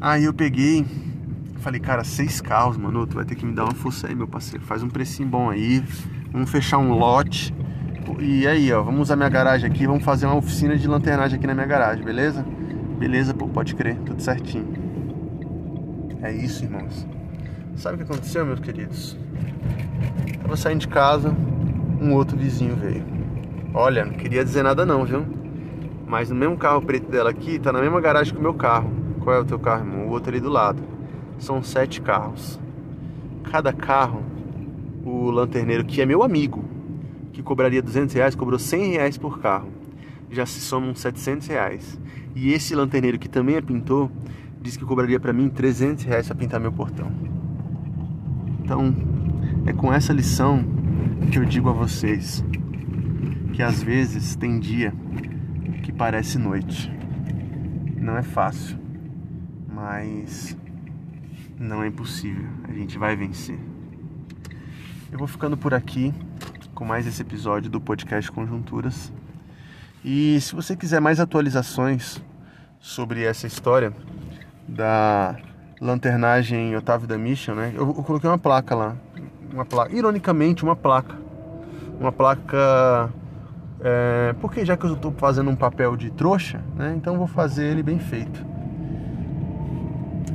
Aí 0.00 0.24
eu 0.24 0.32
peguei, 0.34 0.84
falei, 1.58 1.80
cara, 1.80 2.04
seis 2.04 2.40
carros, 2.40 2.76
mano, 2.76 3.06
tu 3.06 3.14
vai 3.14 3.24
ter 3.24 3.34
que 3.34 3.44
me 3.44 3.52
dar 3.54 3.64
uma 3.64 3.74
força 3.74 4.06
aí, 4.06 4.14
meu 4.14 4.28
parceiro. 4.28 4.64
Faz 4.64 4.82
um 4.82 4.88
precinho 4.88 5.28
bom 5.28 5.50
aí, 5.50 5.82
vamos 6.30 6.50
fechar 6.50 6.78
um 6.78 6.92
lote. 6.92 7.54
E 8.18 8.46
aí, 8.46 8.72
ó, 8.72 8.82
vamos 8.82 9.02
usar 9.02 9.16
minha 9.16 9.28
garagem 9.28 9.70
aqui, 9.70 9.86
vamos 9.86 10.04
fazer 10.04 10.26
uma 10.26 10.36
oficina 10.36 10.76
de 10.76 10.86
lanternagem 10.86 11.38
aqui 11.38 11.46
na 11.46 11.54
minha 11.54 11.66
garagem, 11.66 12.04
beleza? 12.04 12.44
Beleza, 12.98 13.34
pô, 13.34 13.48
pode 13.48 13.74
crer, 13.74 13.96
tudo 14.04 14.22
certinho. 14.22 14.66
É 16.22 16.32
isso, 16.32 16.64
irmãos. 16.64 17.06
Sabe 17.74 17.94
o 17.94 17.98
que 17.98 18.04
aconteceu, 18.04 18.46
meus 18.46 18.60
queridos? 18.60 19.16
Tava 20.42 20.56
saindo 20.56 20.80
de 20.80 20.88
casa, 20.88 21.34
um 22.00 22.12
outro 22.14 22.36
vizinho 22.36 22.76
veio. 22.76 23.04
Olha, 23.74 24.04
não 24.04 24.12
queria 24.12 24.44
dizer 24.44 24.62
nada 24.62 24.84
não, 24.84 25.04
viu? 25.04 25.24
Mas 26.06 26.28
no 26.28 26.36
mesmo 26.36 26.58
carro 26.58 26.82
preto 26.82 27.10
dela 27.10 27.30
aqui, 27.30 27.58
tá 27.58 27.72
na 27.72 27.80
mesma 27.80 28.00
garagem 28.00 28.34
que 28.34 28.38
o 28.38 28.42
meu 28.42 28.52
carro. 28.52 28.90
Qual 29.20 29.34
é 29.34 29.38
o 29.38 29.44
teu 29.44 29.58
carro, 29.58 29.86
irmão? 29.86 30.08
O 30.08 30.10
outro 30.10 30.30
ali 30.30 30.40
do 30.40 30.50
lado. 30.50 30.82
São 31.38 31.62
sete 31.62 32.00
carros. 32.00 32.60
Cada 33.44 33.72
carro, 33.72 34.22
o 35.04 35.30
lanterneiro, 35.30 35.84
que 35.84 36.02
é 36.02 36.06
meu 36.06 36.22
amigo, 36.22 36.64
que 37.32 37.42
cobraria 37.42 37.80
200 37.80 38.14
reais, 38.14 38.34
cobrou 38.34 38.58
100 38.58 38.92
reais 38.92 39.16
por 39.16 39.40
carro. 39.40 39.68
Já 40.30 40.44
se 40.44 40.60
somam 40.60 40.94
700 40.94 41.46
reais. 41.46 41.98
E 42.34 42.52
esse 42.52 42.74
lanterneiro, 42.74 43.18
que 43.18 43.28
também 43.28 43.56
é 43.56 43.60
pintor, 43.62 44.10
disse 44.60 44.78
que 44.78 44.84
cobraria 44.84 45.18
para 45.18 45.32
mim 45.32 45.48
300 45.48 46.04
reais 46.04 46.26
para 46.26 46.36
pintar 46.36 46.60
meu 46.60 46.72
portão. 46.72 47.10
Então, 48.62 48.94
é 49.64 49.72
com 49.72 49.92
essa 49.92 50.12
lição 50.12 50.64
que 51.30 51.38
eu 51.38 51.44
digo 51.44 51.68
a 51.68 51.72
vocês 51.72 52.44
que 53.52 53.62
às 53.62 53.82
vezes 53.82 54.34
tem 54.34 54.58
dia 54.58 54.92
que 55.82 55.92
parece 55.92 56.38
noite. 56.38 56.90
Não 57.96 58.16
é 58.16 58.22
fácil, 58.22 58.78
mas 59.68 60.56
não 61.58 61.82
é 61.82 61.86
impossível. 61.86 62.48
A 62.68 62.72
gente 62.72 62.98
vai 62.98 63.14
vencer. 63.14 63.58
Eu 65.10 65.18
vou 65.18 65.28
ficando 65.28 65.56
por 65.56 65.74
aqui 65.74 66.12
com 66.74 66.84
mais 66.84 67.06
esse 67.06 67.22
episódio 67.22 67.70
do 67.70 67.80
podcast 67.80 68.32
Conjunturas. 68.32 69.12
E 70.04 70.40
se 70.40 70.54
você 70.54 70.74
quiser 70.74 71.00
mais 71.00 71.20
atualizações 71.20 72.20
sobre 72.80 73.22
essa 73.22 73.46
história 73.46 73.94
da 74.66 75.36
lanternagem 75.80 76.74
Otávio 76.74 77.06
da 77.06 77.16
Mission, 77.16 77.54
né? 77.54 77.72
Eu, 77.74 77.86
eu 77.88 78.02
coloquei 78.02 78.28
uma 78.28 78.38
placa 78.38 78.74
lá 78.74 78.96
uma 79.52 79.64
placa, 79.64 79.94
ironicamente 79.94 80.64
uma 80.64 80.74
placa, 80.74 81.16
uma 82.00 82.10
placa, 82.10 83.10
é, 83.80 84.34
porque 84.40 84.64
já 84.64 84.76
que 84.76 84.84
eu 84.84 84.94
estou 84.94 85.12
fazendo 85.12 85.50
um 85.50 85.56
papel 85.56 85.96
de 85.96 86.10
trouxa, 86.10 86.60
né, 86.76 86.94
então 86.96 87.16
vou 87.16 87.26
fazer 87.26 87.66
ele 87.66 87.82
bem 87.82 87.98
feito. 87.98 88.44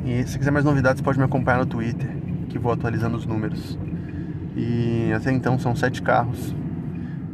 E 0.05 0.25
se 0.25 0.37
quiser 0.37 0.51
mais 0.51 0.63
novidades 0.63 1.01
pode 1.01 1.17
me 1.17 1.25
acompanhar 1.25 1.59
no 1.59 1.65
Twitter, 1.65 2.09
que 2.49 2.57
vou 2.57 2.71
atualizando 2.71 3.17
os 3.17 3.25
números. 3.25 3.77
E 4.55 5.11
até 5.13 5.31
então 5.31 5.59
são 5.59 5.75
sete 5.75 6.01
carros, 6.01 6.55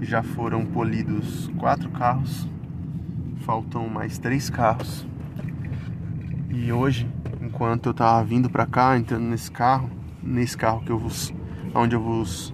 já 0.02 0.24
foram 0.24 0.66
polidos 0.66 1.52
quatro 1.58 1.90
carros, 1.92 2.50
faltam 3.46 3.88
mais 3.88 4.18
três 4.18 4.50
carros. 4.50 5.06
E 6.50 6.72
hoje, 6.72 7.10
enquanto 7.42 7.88
eu 7.88 7.92
estava 7.92 8.24
vindo 8.24 8.50
para 8.50 8.66
cá, 8.66 8.98
entrando 8.98 9.24
nesse 9.24 9.52
carro, 9.52 9.90
nesse 10.22 10.58
carro 10.58 10.82
que 10.82 10.92
eu 10.92 10.98
vos 10.98 11.34
onde 11.74 11.96
eu 11.96 12.02
vos 12.02 12.54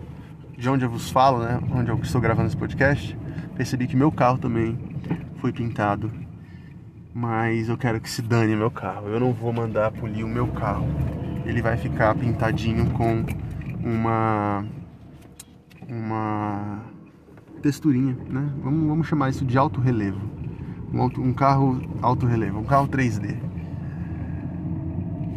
de 0.58 0.70
onde 0.70 0.84
eu 0.84 0.90
vos 0.90 1.10
falo, 1.10 1.40
né, 1.40 1.60
onde 1.72 1.90
eu 1.90 1.98
estou 2.00 2.20
gravando 2.20 2.48
esse 2.48 2.58
podcast, 2.58 3.18
percebi 3.56 3.88
que 3.88 3.96
meu 3.96 4.12
carro 4.12 4.38
também 4.38 4.78
foi 5.40 5.54
pintado 5.54 6.12
mas 7.14 7.68
eu 7.68 7.78
quero 7.78 8.00
que 8.00 8.10
se 8.10 8.22
dane 8.22 8.56
meu 8.56 8.72
carro. 8.72 9.08
Eu 9.08 9.20
não 9.20 9.34
vou 9.34 9.52
mandar 9.52 9.92
polir 9.92 10.26
o 10.26 10.28
meu 10.28 10.48
carro. 10.48 10.88
Ele 11.46 11.62
vai 11.62 11.76
ficar 11.76 12.16
pintadinho 12.16 12.90
com 12.92 13.26
uma 13.84 14.66
uma 15.88 16.80
texturinha, 17.62 18.16
né? 18.30 18.50
Vamos, 18.64 18.88
vamos 18.88 19.08
chamar 19.08 19.30
isso 19.30 19.44
de 19.44 19.58
alto 19.58 19.82
relevo. 19.82 20.22
Um, 20.94 21.02
auto, 21.02 21.22
um 21.22 21.34
carro 21.34 21.82
alto 22.02 22.26
relevo, 22.26 22.60
um 22.60 22.64
carro 22.64 22.88
3D. 22.88 23.38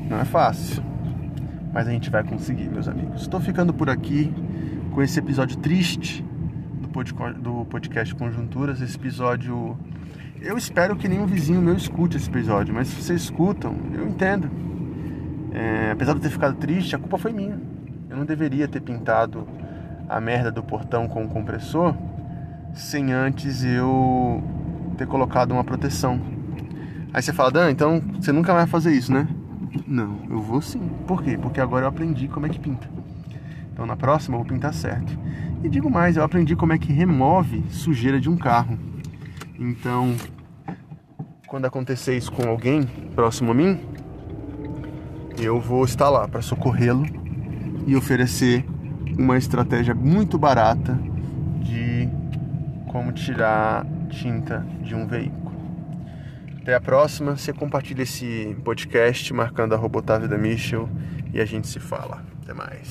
Não 0.09 0.21
é 0.21 0.25
fácil, 0.25 0.83
mas 1.73 1.89
a 1.89 1.91
gente 1.91 2.11
vai 2.11 2.23
conseguir, 2.23 2.69
meus 2.69 2.87
amigos. 2.87 3.23
Estou 3.23 3.41
ficando 3.41 3.73
por 3.73 3.89
aqui 3.89 4.33
com 4.93 5.03
esse 5.03 5.19
episódio 5.19 5.57
triste 5.57 6.25
do 7.41 7.65
podcast 7.65 8.15
Conjunturas. 8.15 8.81
Esse 8.81 8.97
episódio. 8.97 9.77
Eu 10.41 10.59
espero 10.59 10.97
que 10.97 11.09
nenhum 11.09 11.27
vizinho 11.27 11.63
meu 11.63 11.75
escute 11.75 12.17
esse 12.17 12.29
episódio, 12.29 12.75
mas 12.75 12.89
se 12.89 13.01
vocês 13.01 13.23
escutam, 13.23 13.75
eu 13.95 14.07
entendo. 14.07 14.51
É, 15.53 15.93
apesar 15.93 16.13
de 16.13 16.19
eu 16.19 16.23
ter 16.23 16.31
ficado 16.31 16.57
triste, 16.57 16.95
a 16.95 16.99
culpa 16.99 17.17
foi 17.17 17.33
minha. 17.33 17.59
Eu 18.11 18.17
não 18.17 18.25
deveria 18.25 18.69
ter 18.69 18.81
pintado 18.81 19.47
a 20.09 20.21
merda 20.21 20.51
do 20.51 20.63
portão 20.63 21.09
com 21.09 21.25
o 21.25 21.29
compressor 21.29 21.95
sem 22.75 23.13
antes 23.13 23.65
eu 23.65 24.43
ter 24.97 25.07
colocado 25.07 25.53
uma 25.53 25.65
proteção. 25.65 26.21
Aí 27.13 27.23
você 27.23 27.33
fala, 27.33 27.51
Dan, 27.51 27.71
então 27.71 28.01
você 28.19 28.33
nunca 28.33 28.53
vai 28.53 28.67
fazer 28.67 28.93
isso, 28.93 29.13
né? 29.13 29.29
Não, 29.87 30.19
eu 30.31 30.41
vou 30.41 30.61
sim. 30.61 30.81
Por 31.07 31.23
quê? 31.23 31.39
Porque 31.41 31.61
agora 31.61 31.85
eu 31.85 31.89
aprendi 31.89 32.29
como 32.29 32.47
é 32.47 32.49
que 32.49 32.59
pinta. 32.59 32.89
Então 33.73 33.87
na 33.87 33.97
próxima 33.97 34.37
eu 34.37 34.41
vou 34.41 34.49
pintar 34.49 34.73
certo. 34.73 35.19
E 35.63 35.69
digo 35.69 35.91
mais, 35.91 36.17
eu 36.17 36.25
aprendi 36.25 36.57
como 36.57 36.73
é 36.73 36.79
que 36.79 36.93
remove 36.93 37.65
sujeira 37.71 38.21
de 38.21 38.29
um 38.29 38.37
carro. 38.37 38.79
Então, 39.59 40.15
quando 41.47 41.67
acontecer 41.67 42.17
isso 42.17 42.33
com 42.33 42.49
alguém 42.49 42.83
próximo 43.15 43.53
a 43.53 43.55
mim, 43.55 43.79
eu 45.39 45.61
vou 45.61 45.85
estar 45.85 46.09
lá 46.09 46.27
para 46.27 46.43
socorrê-lo 46.43 47.05
e 47.87 47.95
oferecer 47.97 48.65
uma 49.19 49.37
estratégia 49.37 49.95
muito 49.95 50.39
barata 50.39 50.99
de 51.61 52.09
como 52.91 53.13
tirar 53.13 53.87
tinta 54.09 54.67
de 54.83 54.95
um 54.95 55.07
veículo. 55.07 55.42
Até 56.63 56.75
a 56.75 56.81
próxima. 56.81 57.37
Você 57.37 57.53
compartilha 57.53 58.03
esse 58.03 58.57
podcast 58.65 59.35
marcando 59.35 59.75
a 59.75 59.77
Robotávia 59.77 60.29
da 60.29 60.39
Michel 60.39 60.89
e 61.35 61.41
a 61.41 61.45
gente 61.45 61.67
se 61.67 61.81
fala. 61.81 62.25
Até 62.41 62.55
mais. 62.55 62.81